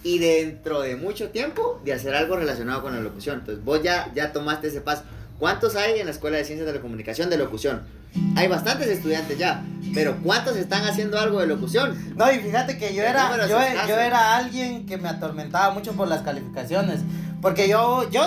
[0.04, 3.40] y dentro de mucho tiempo de hacer algo relacionado con la locución.
[3.40, 5.04] Entonces vos ya, ya tomaste ese paso.
[5.40, 7.84] ¿Cuántos hay en la Escuela de Ciencias de la Comunicación de locución?
[8.36, 12.14] Hay bastantes estudiantes ya, pero ¿cuántos están haciendo algo de locución?
[12.16, 16.08] No, y fíjate que yo era, yo, yo era alguien que me atormentaba mucho por
[16.08, 17.02] las calificaciones.
[17.42, 18.26] Porque yo, yo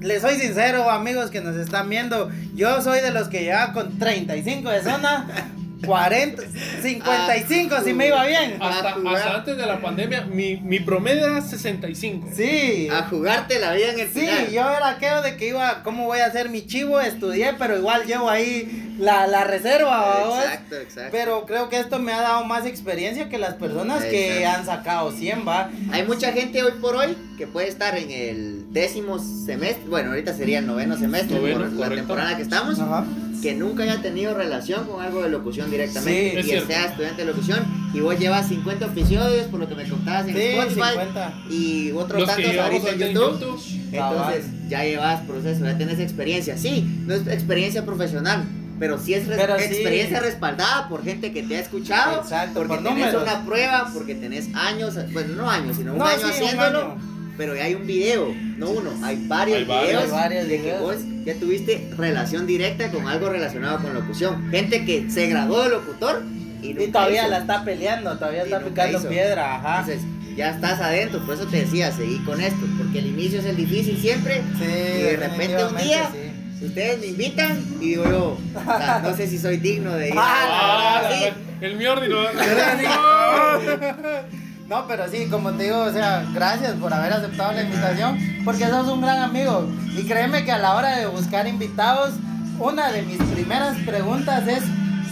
[0.00, 3.98] les soy sincero, amigos que nos están viendo, yo soy de los que llevaba con
[3.98, 5.26] 35 de zona,
[5.84, 6.42] 40,
[6.82, 8.56] 55 si me iba bien.
[8.60, 8.94] hasta,
[9.34, 12.28] antes de la pandemia mi, mi promedio era 65.
[12.34, 12.88] Sí.
[12.90, 14.50] A jugarte la vida en el Sí, final.
[14.50, 17.00] yo era aquello de que iba, ¿cómo voy a hacer mi chivo?
[17.00, 20.16] Estudié, pero igual llevo ahí la, la reserva.
[20.40, 21.10] Exacto, exacto.
[21.12, 25.12] Pero creo que esto me ha dado más experiencia que las personas que han sacado
[25.12, 25.70] 100, va.
[25.92, 30.32] Hay mucha gente hoy por hoy que puede estar en el décimo semestre, bueno, ahorita
[30.34, 31.96] sería el noveno semestre Noveno, por la correcto.
[31.96, 33.04] temporada que estamos, Ajá.
[33.42, 36.66] Que nunca haya tenido relación con algo de locución directamente Sí, es y cierto.
[36.68, 37.64] sea estudiante de locución
[37.94, 41.34] y vos llevas 50 episodios por lo que me contabas en Sí, Spotify 50.
[41.50, 43.40] y otros tantos ahorita en YouTube.
[43.40, 43.60] YouTube.
[43.92, 46.56] Entonces ya llevas proceso, ya tenés experiencia.
[46.58, 48.44] Sí, no es experiencia profesional,
[48.78, 49.64] pero sí es res- Pero sí.
[49.64, 53.22] experiencia respaldada por gente que te ha escuchado, Exacto, porque por tenés números.
[53.22, 56.78] una prueba, porque tenés años, bueno, no años, sino un No, año sí, un haciéndolo.
[56.92, 57.05] año.
[57.36, 59.86] Pero ya hay un video, no uno, hay varios Hay varios.
[59.88, 60.80] videos Hay varios de que videos.
[60.80, 64.50] vos ya tuviste relación directa con algo relacionado con locución.
[64.50, 66.22] Gente que se graduó de locutor
[66.62, 67.30] y, Y todavía hizo.
[67.30, 69.08] la está peleando, todavía Y está picando hizo.
[69.08, 69.80] piedra, ajá.
[69.80, 70.02] Entonces,
[70.36, 73.56] ya estás adentro, por eso te decía, seguí con esto, porque el inicio es el
[73.56, 74.42] difícil siempre.
[74.58, 76.64] Sí, y de repente un día, sí.
[76.66, 80.14] ustedes me invitan y digo yo, o sea, no sé si soy digno de ir.
[80.16, 81.24] Ah, a- la- sí.
[81.60, 82.16] el Miordi no.
[84.68, 88.66] No, pero sí, como te digo, o sea, gracias por haber aceptado la invitación, porque
[88.66, 89.68] sos un gran amigo.
[89.96, 92.14] Y créeme que a la hora de buscar invitados,
[92.58, 94.64] una de mis primeras preguntas es,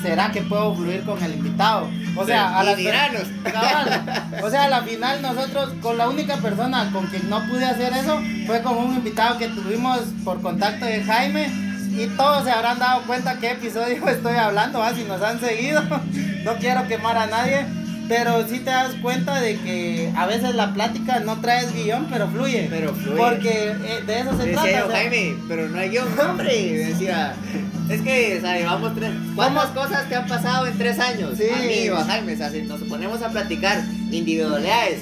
[0.02, 1.88] ¿será que puedo fluir con el invitado?
[2.16, 2.64] O sea, a.
[3.44, 4.40] Cabal.
[4.42, 7.92] O sea, a la final nosotros, con la única persona con quien no pude hacer
[7.92, 11.46] eso, fue con un invitado que tuvimos por contacto de Jaime.
[11.92, 14.92] Y todos se habrán dado cuenta qué episodio estoy hablando, ¿va?
[14.92, 15.82] si nos han seguido.
[16.44, 17.64] No quiero quemar a nadie.
[18.08, 22.28] Pero sí te das cuenta de que a veces la plática no traes guion, pero
[22.28, 22.66] fluye.
[22.68, 23.16] Pero fluye.
[23.16, 24.78] Porque eh, de eso se Decía trata.
[24.78, 26.72] yo, o sea, Jaime, pero no hay guion, hombre.
[26.86, 27.34] Decía,
[27.88, 29.10] es que, o sea, llevamos tres.
[29.34, 31.32] ¿Cuántas cosas te han pasado en tres años?
[31.38, 31.44] Sí.
[31.50, 35.00] A mí o a Jaime, o sea, si nos ponemos a platicar individualidades,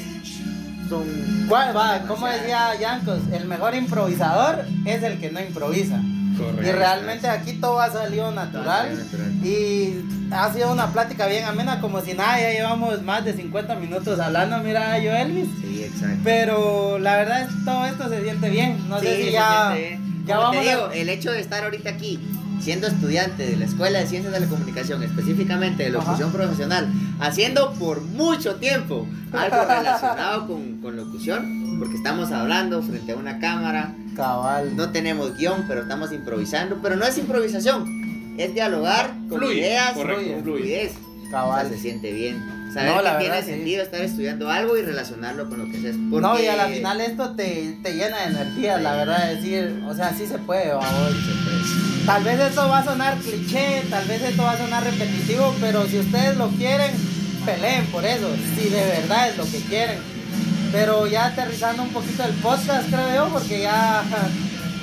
[0.88, 1.04] son.
[1.48, 2.02] ¿cuál va?
[2.06, 6.00] Como decía Yancos, el mejor improvisador es el que no improvisa.
[6.38, 6.62] Correcto.
[6.66, 8.98] Y realmente aquí todo ha salido natural.
[9.44, 10.00] Y
[10.32, 14.18] ha sido una plática bien amena, como si nada, ya llevamos más de 50 minutos
[14.18, 15.48] hablando, mira yo Elvis.
[15.60, 16.20] Sí, exacto.
[16.24, 18.88] Pero la verdad es todo esto se siente bien.
[18.88, 20.94] No sé Sí, si se ya, siente ya vamos te digo, a...
[20.94, 22.18] el hecho de estar ahorita aquí,
[22.60, 26.88] siendo estudiante de la Escuela de Ciencias de la Comunicación, específicamente de locución profesional,
[27.20, 33.40] haciendo por mucho tiempo algo relacionado con, con locución, porque estamos hablando frente a una
[33.40, 34.76] cámara, Cabal.
[34.76, 39.92] no tenemos guion, pero estamos improvisando, pero no es improvisación, es dialogar con Fluye, ideas,
[39.92, 40.92] correcto, con fluidez.
[41.30, 41.66] Cabal.
[41.66, 42.42] O sea, se siente bien.
[42.74, 43.48] Saber No, la que tiene sí.
[43.50, 45.96] sentido estar estudiando algo y relacionarlo con lo que haces.
[45.96, 49.38] No, y porque- a la final esto te, te llena de energía, la verdad, es
[49.42, 51.12] decir, o sea, sí se puede, vamos.
[52.06, 55.86] Tal vez esto va a sonar cliché, tal vez esto va a sonar repetitivo, pero
[55.86, 56.90] si ustedes lo quieren,
[57.46, 59.98] peleen por eso, si de verdad es lo que quieren.
[60.72, 64.02] Pero ya aterrizando un poquito el podcast, creo yo, porque ya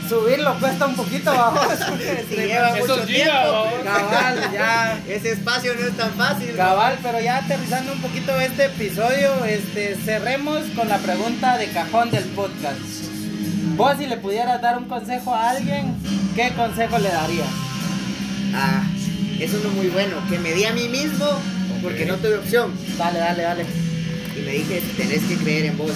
[0.07, 1.61] subirlo cuesta un poquito, vamos.
[2.29, 3.33] Sí, lleva mucho tiempo.
[3.33, 3.73] vamos.
[3.83, 4.99] Cabal, ya.
[5.07, 6.55] Ese espacio no es tan fácil.
[6.55, 12.11] Cabal, pero ya aterrizando un poquito este episodio, este, cerremos con la pregunta de cajón
[12.11, 12.79] del podcast.
[13.75, 15.95] Vos si le pudieras dar un consejo a alguien,
[16.35, 17.47] ¿qué consejo le darías?
[18.53, 18.83] Ah,
[19.39, 20.17] eso es muy bueno.
[20.29, 21.25] Que me di a mí mismo
[21.81, 22.73] porque no tuve opción.
[22.97, 23.88] Dale, dale, dale.
[24.39, 25.91] Y me dije, tenés que creer en vos.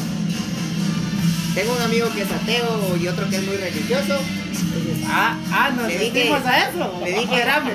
[1.55, 4.17] Tengo un amigo que es ateo y otro que es muy religioso.
[4.51, 6.99] Entonces, Ah, ah, nos Le dije- metimos a eso.
[7.03, 7.25] le dije,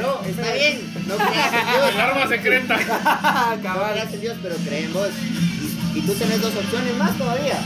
[0.00, 1.96] no, está bien, no creas en El Dios.
[2.02, 2.76] arma secreta.
[3.62, 5.08] No creas en Dios, pero cree en vos.
[5.94, 7.58] Y, y tú tenés dos opciones más todavía.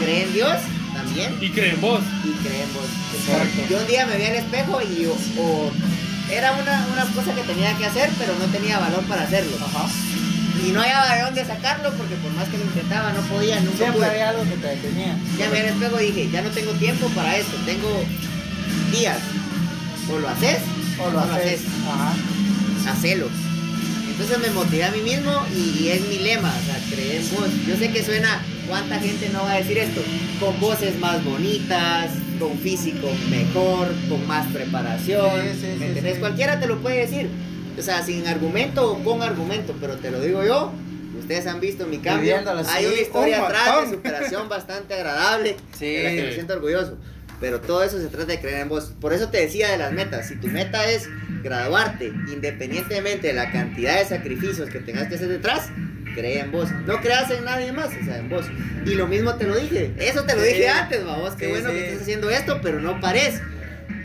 [0.00, 0.54] Cree en Dios
[0.94, 2.00] también Y creen vos.
[2.24, 2.86] y cree en vos.
[3.26, 3.62] Correcto.
[3.68, 5.70] Yo un día me vi al espejo y o, o
[6.30, 9.56] era una, una cosa que tenía que hacer, pero no tenía valor para hacerlo.
[9.60, 9.86] Ajá.
[10.64, 13.76] Y no había de dónde sacarlo porque por más que lo intentaba no podía, nunca
[13.76, 14.06] Siempre pude.
[14.10, 15.16] había algo que te detenía.
[15.38, 17.88] Ya me espejo y dije, ya no tengo tiempo para esto, tengo
[18.90, 19.18] días.
[20.10, 20.58] O lo haces
[21.04, 21.60] O lo haces.
[21.88, 22.92] Ajá.
[22.92, 23.28] hacelo.
[24.10, 27.30] Entonces me motivé a mí mismo y, y es mi lema, o sea, creer en
[27.34, 27.48] vos.
[27.66, 30.00] Yo sé que suena, ¿cuánta gente no va a decir esto?
[30.40, 35.30] Con voces más bonitas, con físico mejor, con más preparación.
[35.42, 36.18] Sí, sí, sí, ¿Me sí.
[36.18, 37.28] Cualquiera te lo puede decir.
[37.78, 40.72] O sea, sin argumento o con argumento, pero te lo digo yo.
[41.18, 42.36] Ustedes han visto mi cambio.
[42.68, 45.56] Hay sí, una historia un atrás de superación bastante agradable.
[45.78, 45.86] Sí.
[45.94, 46.98] de la que me siento orgulloso.
[47.40, 48.92] Pero todo eso se trata de creer en vos.
[49.00, 50.28] Por eso te decía de las metas.
[50.28, 51.08] Si tu meta es
[51.42, 55.68] graduarte, independientemente de la cantidad de sacrificios que tengas que hacer detrás,
[56.14, 56.70] cree en vos.
[56.86, 58.46] No creas en nadie más, o sea, en vos.
[58.86, 59.92] Y lo mismo te lo dije.
[59.98, 60.48] Eso te lo Sí.
[60.48, 61.34] dije antes, vamos.
[61.34, 63.40] Qué bueno que estés haciendo esto, pero no pares.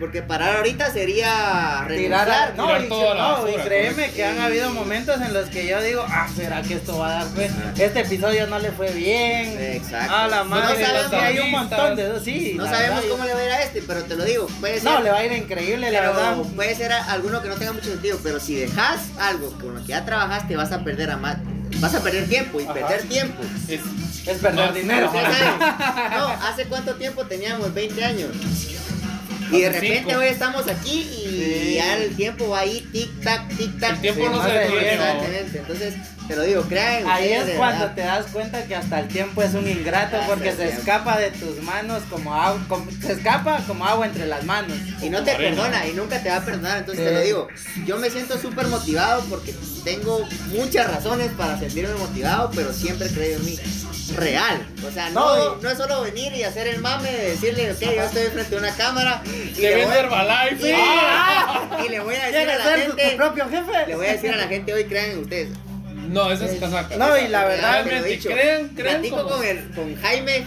[0.01, 2.55] Porque parar ahorita sería Tirar renunciar.
[2.57, 4.15] no, tirar y, la no, y créeme correcto.
[4.15, 7.23] que han habido momentos en los que yo digo, ah, ¿será que esto va a
[7.23, 7.51] dar fe?
[7.77, 9.55] Este episodio no le fue bien.
[9.61, 10.13] Exacto.
[10.15, 12.53] A la No madre, sabemos sí, hay un montón de sí.
[12.57, 14.47] No sabemos verdad, cómo le va a ir a este, pero te lo digo.
[14.59, 14.83] Puede ser.
[14.91, 16.35] No, le va a ir increíble, la verdad.
[16.55, 19.87] puede ser alguno que no tenga mucho sentido, pero si dejas algo con lo que
[19.89, 21.37] ya trabajaste, vas a perder a más.
[21.79, 22.73] vas a perder tiempo y Ajá.
[22.73, 23.43] perder tiempo.
[23.67, 23.79] Es,
[24.27, 25.11] Es perder más- dinero.
[26.11, 27.71] No, ¿hace cuánto tiempo teníamos?
[27.73, 28.29] 20 años.
[29.51, 31.73] Y de repente hoy estamos aquí y Sí.
[31.75, 33.95] ya el tiempo va ahí, tic tac, tic tac.
[33.95, 34.93] El tiempo Sí, no se de detiene.
[34.93, 35.57] Exactamente.
[35.59, 35.93] Entonces,
[36.27, 37.07] te lo digo, crean.
[37.09, 37.95] Ahí ustedes, es cuando verdad.
[37.95, 41.31] te das cuenta que hasta el tiempo es un ingrato Hasta porque se escapa de
[41.31, 44.77] tus manos como agua, como- se escapa como agua entre las manos.
[45.01, 45.55] Y no te arena.
[45.63, 46.77] perdona y nunca te va a perdonar.
[46.77, 47.09] Entonces Sí.
[47.09, 47.47] te lo digo,
[47.85, 49.53] yo me siento súper motivado porque
[49.83, 53.59] tengo muchas razones para sentirme motivado, pero siempre he creído en mí.
[54.15, 54.65] Real.
[54.87, 57.71] O sea, no, No, y- no es solo venir y hacer el mame de decirle,
[57.71, 60.61] ok, yo estoy frente a una cámara y le voy, Herbalife.
[60.67, 60.73] Sí.
[60.75, 61.77] ¡Ah!
[61.85, 63.87] y le voy a decir a ¿Quieres la ser tu gente, propio jefe?
[63.87, 65.49] le voy a decir a la gente hoy, crean en ustedes.
[66.11, 66.97] No, esa es casaca.
[66.97, 68.29] No, y la verdad, lo dicho.
[68.29, 70.43] crean, crean Platico como- con, el, con Jaime,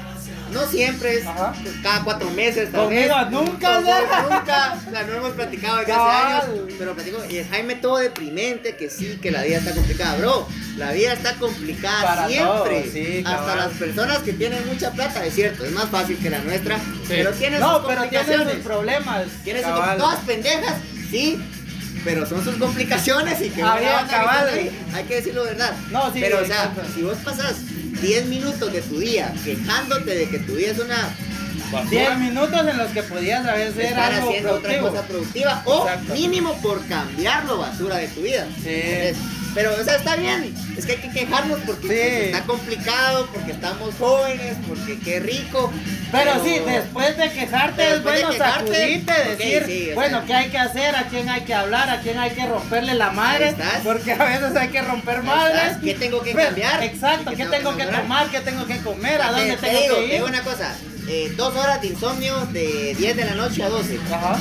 [0.53, 1.55] no siempre es Ajá.
[1.83, 2.69] cada cuatro meses.
[2.71, 3.85] Conmigo nunca, Con
[4.31, 7.97] nunca, o sea, no hemos platicado desde hace años, pero platico, y el Jaime todo
[7.99, 10.47] deprimente, que sí, que la vida está complicada, bro,
[10.77, 15.25] la vida está complicada Para siempre, todos, sí, hasta las personas que tienen mucha plata,
[15.25, 18.55] es cierto, es más fácil que la nuestra, pero tienen No, sus pero tienen complicaciones,
[18.55, 19.25] sus problemas.
[19.43, 20.75] tienen sus todas pendejas,
[21.11, 21.41] sí,
[22.05, 24.71] pero son sus complicaciones y que que cabal.
[24.95, 25.73] hay que decirlo verdad.
[25.91, 26.83] No, sí, pero o sea, exacto.
[26.95, 27.57] si vos pasas
[28.01, 31.09] 10 minutos de tu día quejándote de que tu vida es una
[31.91, 34.87] 10 minutos en los que podías estar algo haciendo productivo.
[34.87, 36.13] otra cosa productiva o Exacto.
[36.15, 38.47] mínimo por cambiar lo basura de tu vida.
[38.63, 38.69] Sí.
[38.69, 39.17] Entonces,
[39.55, 40.55] pero, o sea, está bien.
[40.77, 41.89] Es que hay que quejarnos porque Sí.
[41.89, 45.73] pues, está complicado, porque estamos jóvenes, porque qué rico.
[46.11, 50.19] Pero sí, después de quejarte Pero es después de bueno quejarte, sacudirte, decir, sí, bueno,
[50.19, 50.27] sea.
[50.27, 50.97] ¿qué hay que hacer?
[50.97, 51.91] ¿A quién hay que hablar?
[51.91, 53.49] ¿A quién hay que romperle la madre?
[53.49, 53.81] Estás.
[53.83, 55.77] Porque a veces hay que romper madres.
[55.83, 56.83] ¿Qué tengo que Pero- cambiar?
[56.85, 58.03] Exacto, ¿Y ¿qué tengo que mejorar?
[58.03, 58.29] tomar?
[58.29, 59.23] ¿Qué tengo que comer?
[59.23, 60.11] ¿A dónde te tengo digo, que ir?
[60.13, 60.75] digo una cosa.
[61.09, 63.99] eh, dos horas de insomnio de 10 de la noche a 12.
[64.11, 64.39] Ajá.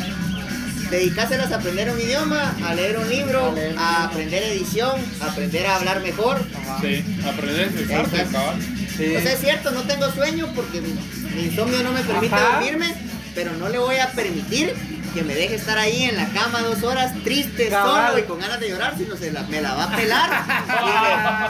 [0.94, 5.66] Dedicáselas a aprender un idioma, a leer un libro, A leer aprender edición, a aprender
[5.66, 6.40] a hablar mejor.
[6.82, 8.62] Sí, aprender a expresarte.
[8.96, 9.16] Sí.
[9.16, 10.94] O sea, es cierto, no tengo sueño porque mi,
[11.36, 12.60] mi insomnio no me permite Ajá.
[12.60, 12.94] dormirme,
[13.34, 14.76] pero no le voy a permitir
[15.16, 18.10] que me deje estar ahí en la cama dos horas triste, Cabal.
[18.12, 20.44] solo y con ganas de llorar, sino se la, me la va a pelar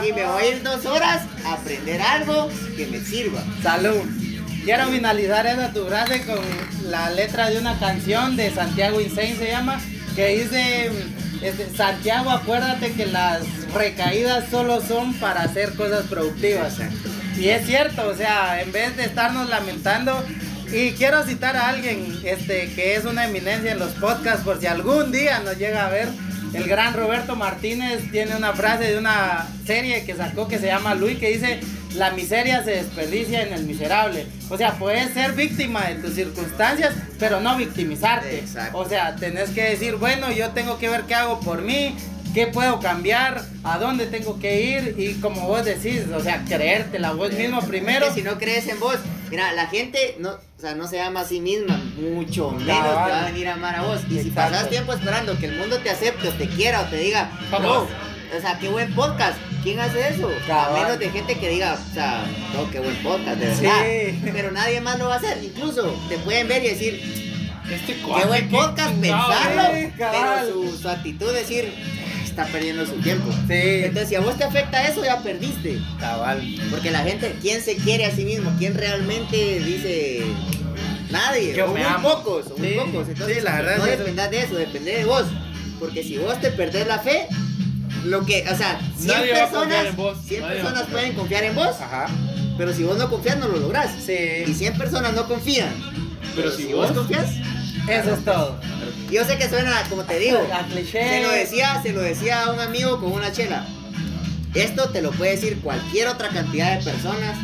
[0.00, 3.42] y, me, y me voy a ir dos horas a aprender algo que me sirva.
[3.62, 4.00] Salud.
[4.64, 6.38] Quiero finalizar esa tu frase con
[6.90, 9.78] la letra de una canción de Santiago Insane se llama,
[10.16, 10.90] que dice,
[11.42, 13.42] este, Santiago, acuérdate que las
[13.74, 16.78] recaídas solo son para hacer cosas productivas.
[17.38, 20.24] Y es cierto, o sea, en vez de estarnos lamentando,
[20.72, 24.66] y quiero citar a alguien este, que es una eminencia en los podcasts, por si
[24.66, 26.08] algún día nos llega a ver,
[26.54, 30.94] el gran Roberto Martínez tiene una frase de una serie que sacó que se llama
[30.94, 31.60] Luis, que dice,
[31.94, 34.26] la miseria se desperdicia en el miserable.
[34.50, 38.38] O sea, puedes ser víctima de tus circunstancias, pero no victimizarte.
[38.38, 38.78] Exacto.
[38.78, 41.96] O sea, tenés que decir, bueno, yo tengo que ver qué hago por mí,
[42.34, 47.12] qué puedo cambiar, a dónde tengo que ir y como vos decís, o sea, creértela
[47.12, 48.08] vos mismo primero.
[48.08, 48.96] Que si no crees en vos,
[49.30, 53.06] mira, la gente no, o sea, no se ama a sí misma, mucho menos Cabal.
[53.06, 54.00] te va a venir a amar a vos.
[54.10, 56.96] Y si pasas tiempo esperando que el mundo te acepte o te quiera o te
[56.96, 57.86] diga, no,
[58.36, 60.30] o sea, qué buen podcast, ¿quién hace eso?
[60.46, 60.76] Cabal.
[60.76, 63.62] A menos de gente que diga, o sea, no, qué buen podcast, de Sí.
[63.62, 64.32] verdad.
[64.32, 65.38] Pero nadie más lo va a hacer.
[65.42, 67.24] Incluso te pueden ver y decir,
[67.70, 69.62] Este qué buen podcast, pensarlo.
[69.74, 69.90] eh.
[69.92, 70.40] Sí, cabal.
[70.44, 71.72] pero su, su actitud decir,
[72.24, 73.30] está perdiendo su tiempo.
[73.48, 73.54] Sí,
[73.84, 75.78] Entonces, si a vos te afecta eso, ya perdiste.
[75.98, 76.42] cabal.
[76.70, 78.52] Porque la gente, ¿quién se quiere a sí mismo?
[78.58, 80.22] ¿Quién realmente dice
[81.10, 81.54] nadie?
[81.54, 82.08] Yo o me muy amo.
[82.22, 83.08] pocos, o muy Sí, pocos.
[83.08, 85.24] Entonces, sí, la verdad no es dependas de eso, depende de vos.
[85.80, 87.28] Porque si vos te perdés la fe,
[88.04, 90.60] lo que, o sea, 100 Nadie va a confiar personas, en vos, 100 nadie va
[90.60, 92.06] a personas pueden confiar en vos, Ajá.
[92.58, 93.90] pero si vos no confías, no lo lográs.
[94.08, 95.72] Y Sí, 100 personas no confían.
[96.36, 97.26] Pero si vos- confías,
[97.88, 98.60] eso es todo.
[99.10, 101.08] yo sé que suena, como te digo, A cliché.
[101.08, 103.66] se lo decía, se lo decía a un amigo con una chela.
[104.54, 107.36] Esto te lo puede decir cualquier otra cantidad de personas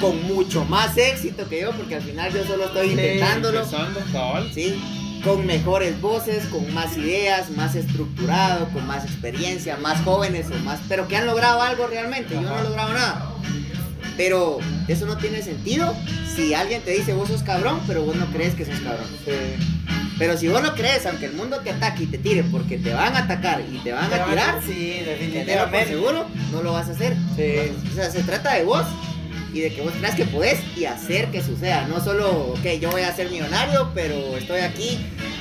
[0.00, 4.00] con mucho más éxito que yo, porque al final yo solo estoy Sí, intentándolo, Empezando,
[4.12, 4.50] cabal.
[4.54, 4.80] ¿sí?
[5.24, 10.80] Con mejores voces, con más ideas, más estructurado, con más experiencia, más jóvenes o más,
[10.88, 12.34] pero que han logrado algo realmente.
[12.34, 13.32] Yo no he logrado nada.
[14.16, 14.58] Pero
[14.88, 15.94] eso no tiene sentido
[16.34, 19.06] si alguien te dice vos sos cabrón, pero vos no crees que sos cabrón.
[20.18, 22.92] Pero si vos no crees, aunque el mundo te ataque y te tire, porque te
[22.92, 25.88] van a atacar y te van a tirar, Sí, por definitivamente.
[25.88, 27.14] seguro no lo vas a hacer.
[27.36, 27.72] Sí.
[27.90, 28.84] O sea, se trata de vos
[29.52, 31.86] y de que vos creas que podés y hacer que suceda.
[31.88, 34.98] No solo, ok, yo voy a ser millonario, pero estoy aquí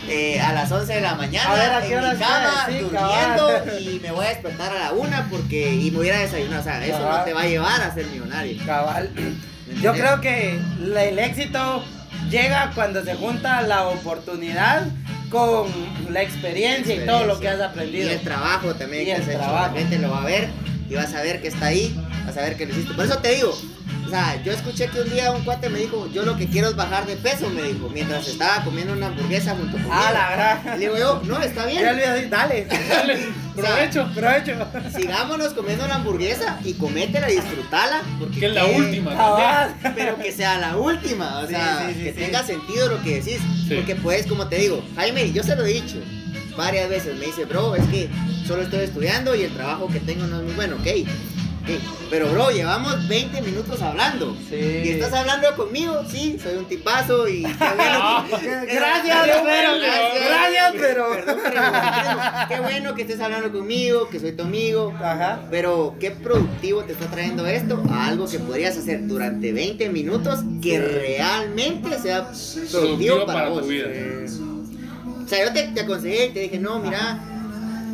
[0.10, 2.66] eh, a las 11 de la mañana A ver, ¿a qué en mi cama?
[2.68, 3.82] Sí, durmiendo cabal.
[3.82, 6.60] y me voy a despertar a la una porque y me voy a desayunar.
[6.60, 8.58] O sea, eso no te va a llevar a ser millonario.
[8.66, 9.12] Cabal.
[9.68, 10.60] ¿Me Yo creo que
[10.96, 11.84] el éxito
[12.32, 14.88] llega cuando se junta la oportunidad
[15.30, 15.68] con
[16.12, 18.10] la experiencia y todo lo que has Y aprendido.
[18.10, 19.38] el trabajo también Y que el has hecho.
[19.38, 19.74] trabajo.
[19.76, 20.50] La gente lo va a ver.
[20.90, 21.96] y vas a ver que está ahí,
[22.26, 22.96] vas a ver que lo hiciste.
[22.96, 23.56] Por eso te digo,
[24.10, 26.70] o sea, yo escuché que un día un cuate me dijo, yo lo que quiero
[26.70, 29.92] es bajar de peso, me dijo, mientras estaba comiendo una hamburguesa junto conmigo.
[29.94, 30.76] Ah, la.
[30.76, 31.84] Y le digo yo, no, está bien.
[31.86, 32.66] Yo le iba a decir, dale.
[32.90, 33.20] Dale,
[33.56, 34.10] provecho.
[34.16, 34.54] Provecho.
[34.96, 38.02] Sigámonos comiendo la hamburguesa y cométela y disfrutala.
[38.20, 39.16] Porque Que es la qué- última.
[39.16, 39.76] Cabal.
[39.96, 42.18] Pero que sea la última, o Sí, sea, sí, sí, que sí.
[42.20, 43.40] tenga sentido lo que decís.
[43.68, 43.76] Sí.
[43.76, 45.98] Porque pues, como te digo, Jaime, yo se lo he dicho
[46.58, 48.10] varias veces, me dice, bro, es que
[48.48, 50.88] solo estoy estudiando y el trabajo que tengo no es muy bueno, ok.
[52.10, 54.36] Pero bro, llevamos 20 minutos hablando.
[54.50, 54.56] Sí.
[54.56, 58.26] Y estás hablando conmigo, sí, soy un tipazo y qué bueno.
[58.40, 59.72] que- Gracias, pero.
[59.80, 61.10] Gracias, pero.
[61.12, 61.40] Perdón.
[62.50, 64.94] Qué bueno que estés hablando conmigo, que soy tu amigo.
[65.00, 65.42] Ajá.
[65.52, 70.40] Pero qué productivo te está trayendo esto a algo que podrías hacer durante 20 minutos
[70.62, 73.62] que realmente sea productivo Productivo para, para vos.
[73.62, 73.86] tu vida.
[75.26, 77.20] O sea, yo te, te aconsejé y te dije, no, mira,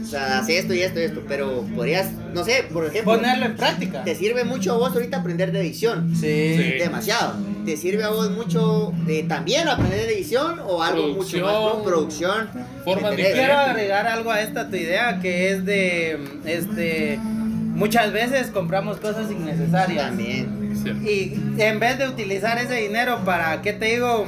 [0.06, 3.46] o sea, haz esto y esto y esto, pero podrías, no sé, por ejemplo, Ponerlo
[3.48, 4.04] en práctica.
[4.04, 6.12] te sirve mucho a vos ahorita aprender de edición.
[6.16, 6.56] Sí.
[6.58, 6.64] Sí.
[6.80, 7.34] Demasiado.
[7.66, 11.84] ¿Te sirve a vos mucho de, también aprender de edición o algo mucho más pro-
[11.84, 12.50] Producción.
[12.54, 12.84] entendés?
[12.86, 13.56] Quiero diferentes.
[13.70, 20.06] agregar algo a esta tu idea que es de este muchas veces compramos cosas innecesarias.
[20.06, 20.64] También.
[21.04, 24.26] Y en vez de utilizar ese dinero para, ¿qué te digo?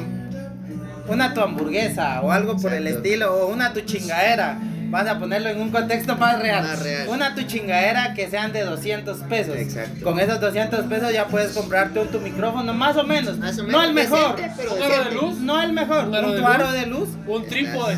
[1.07, 4.57] Una tu hamburguesa o algo por el estilo, o una tu chingadera.
[4.89, 6.63] Vas a ponerlo en un contexto más real.
[6.63, 7.07] Más real.
[7.09, 9.55] Una tu chingadera que sean de 200 pesos.
[9.55, 10.03] Exacto.
[10.03, 13.37] Con esos 200 pesos ya puedes comprarte un tu micrófono, más o menos.
[13.37, 14.35] Más o no el mejor.
[14.35, 15.37] decente, pero Un aro de luz.
[15.39, 16.03] No el mejor.
[16.05, 16.73] Un Un, aro de aro luz.
[16.73, 17.09] de luz.
[17.27, 17.95] Un trípode.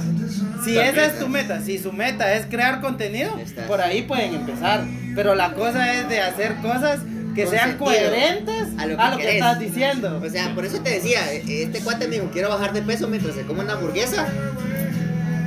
[0.64, 0.86] Si También.
[0.88, 3.66] esa es tu meta, si su meta es crear contenido, Estás.
[3.66, 4.84] por ahí pueden empezar.
[5.16, 7.00] Pero la cosa es de hacer cosas
[7.36, 9.34] que Con sean coherentes A a lo lo que que, querés.
[9.36, 10.22] estás diciendo.
[10.26, 13.36] O sea, por eso te decía, este cuate me dijo, quiero bajar de peso mientras
[13.36, 14.28] se come una hamburguesa.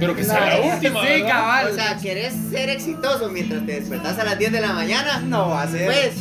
[0.03, 1.01] Pero que sea la No, última.
[1.01, 1.29] sí, ¿verdad?
[1.29, 1.69] cabal.
[1.71, 5.21] O sea, ¿querés ser exitoso mientras te despertás a las 10 de la mañana?
[5.21, 5.87] no va a ser.
[5.87, 6.13] Pues,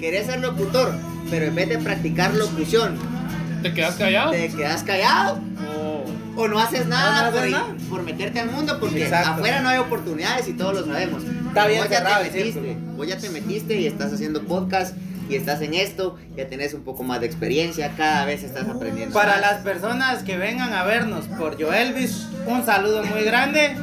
[0.00, 0.92] querés ser locutor,
[1.30, 2.96] pero en vez de practicar locución,
[3.62, 4.30] ¿Te quedas callado?
[4.32, 5.40] te quedas callado
[5.80, 6.04] Oh.
[6.36, 7.74] o no haces nada, No, no haces por, nada.
[7.90, 9.30] por meterte al mundo porque Exacto.
[9.30, 11.22] afuera no hay oportunidades y todos lo sabemos.
[11.24, 14.42] Está bien vos ya cerrado te el metiste, vos ya te metiste y estás haciendo
[14.42, 14.94] podcast
[15.28, 19.14] y estás en esto, ya tenés un poco más de experiencia, cada vez estás aprendiendo.
[19.14, 19.40] Para más.
[19.40, 23.76] las personas que vengan a vernos por Joelvis, un saludo muy grande.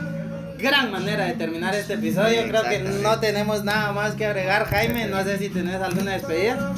[0.58, 2.44] Gran manera de terminar este episodio.
[2.44, 4.66] Sí, Creo que no tenemos nada más que agregar.
[4.66, 6.74] Jaime, no sé si tenés alguna despedida.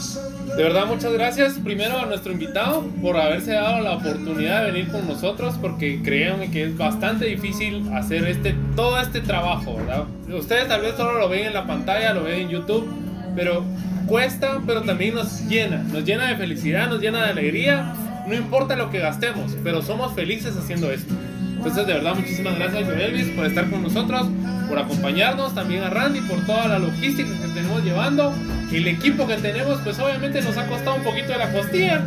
[0.56, 4.92] De verdad, muchas gracias primero a nuestro invitado por haberse dado la oportunidad de venir
[4.92, 10.06] con nosotros, porque créanme que es bastante difícil hacer este, todo este trabajo, ¿verdad?
[10.34, 12.90] Ustedes tal vez solo lo ven en la pantalla, lo ven en YouTube,
[13.36, 13.64] pero
[14.08, 17.94] cuesta, pero también nos llena, nos llena de felicidad, nos llena de alegría,
[18.28, 21.14] no importa lo que gastemos, pero somos felices haciendo esto.
[21.58, 24.28] Entonces, de verdad, muchísimas gracias, Elvis, por estar con nosotros,
[24.70, 28.34] por acompañarnos, también a Randy por toda la logística que tenemos llevando.
[28.72, 32.04] El equipo que tenemos, pues obviamente nos ha costado un poquito de la costilla,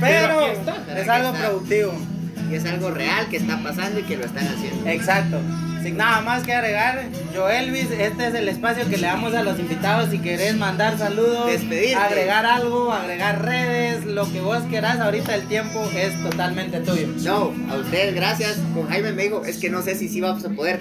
[0.00, 1.00] pero, Pero aquí está.
[1.00, 2.11] es algo productivo.
[2.56, 4.88] Es algo real que está pasando y que lo están haciendo.
[4.88, 5.38] Exacto.
[5.82, 7.02] Sin nada más que agregar,
[7.34, 10.96] yo Elvis, este es el espacio que le damos a los invitados si querés mandar
[10.96, 11.96] saludos, Despedirte.
[11.96, 17.08] agregar algo, agregar redes, lo que vos querás, ahorita el tiempo es totalmente tuyo.
[17.22, 18.58] No, a ustedes gracias.
[18.74, 20.78] Con Jaime me dijo, es que no sé si sí vamos a poder.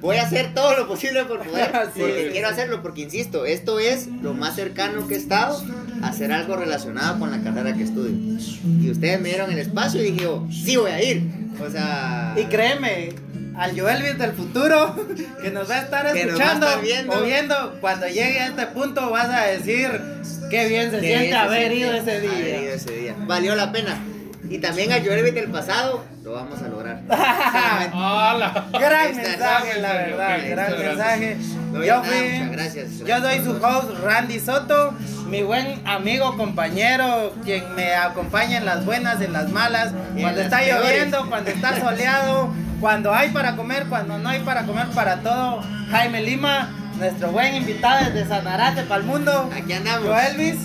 [0.00, 3.80] Voy a hacer todo lo posible por poder, Sí, porque quiero hacerlo, porque insisto, esto
[3.80, 5.60] es lo más cercano que he estado
[6.02, 8.38] hacer algo relacionado con la carrera que estudio.
[8.80, 11.22] Y ustedes me dieron el espacio y dije, yo, sí voy a ir.
[11.64, 13.10] O sea, Y créeme,
[13.56, 14.94] al Joelvis del futuro,
[15.42, 17.14] que nos va a estar escuchando viendo.
[17.14, 19.88] o viendo, cuando llegue a este punto vas a decir,
[20.50, 22.74] qué bien se que siente haber ido ese haber ido día.
[22.74, 23.14] ese día.
[23.26, 23.98] Valió la pena.
[24.48, 27.00] Y también a Joelvit del pasado, lo vamos a lograr.
[27.92, 28.66] ¡Hala!
[28.72, 31.36] Gran Está- mensaje, la verdad, ok, gran mensaje.
[31.72, 32.98] No, Yo ya nada, fui, muchas gracias.
[32.98, 34.94] yo soy su host Randy Soto,
[35.28, 40.40] mi buen amigo, compañero, quien me acompaña en las buenas, en las malas, Y cuando
[40.42, 40.90] está peores.
[40.90, 45.60] lloviendo, cuando está soleado, cuando hay para comer, cuando no hay para comer, para todo.
[45.90, 49.50] Jaime Lima, nuestro buen invitado desde Sanarate para el mundo.
[49.56, 50.04] Aquí andamos.
[50.06, 50.56] Yo Elvis.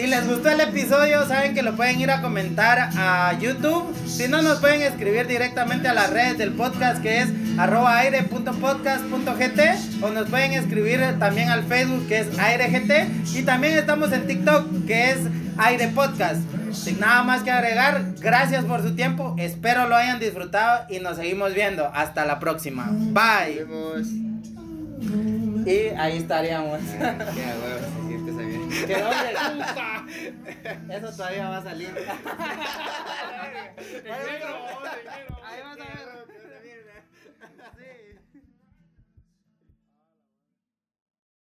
[0.00, 3.94] Si les gustó el episodio, saben que lo pueden ir a comentar a YouTube.
[4.06, 7.28] Si no, nos pueden escribir directamente a las redes del podcast que es
[7.58, 9.60] arroba aire.podcast.gt
[10.02, 12.90] o nos pueden escribir también al Facebook que es airegt
[13.34, 15.18] y también estamos en TikTok que es
[15.58, 16.40] aire podcast.
[16.72, 21.18] Sin nada más que agregar, gracias por su tiempo, espero lo hayan disfrutado y nos
[21.18, 21.90] seguimos viendo.
[21.92, 22.88] Hasta la próxima.
[22.90, 23.66] Bye.
[25.66, 26.78] Y ahí estaríamos.
[28.46, 28.86] Mierda.
[28.86, 29.30] Que hombre,
[30.96, 31.88] Eso todavía va a salir.
[35.44, 36.10] Ahí vas a ver.
[37.76, 37.90] Sí.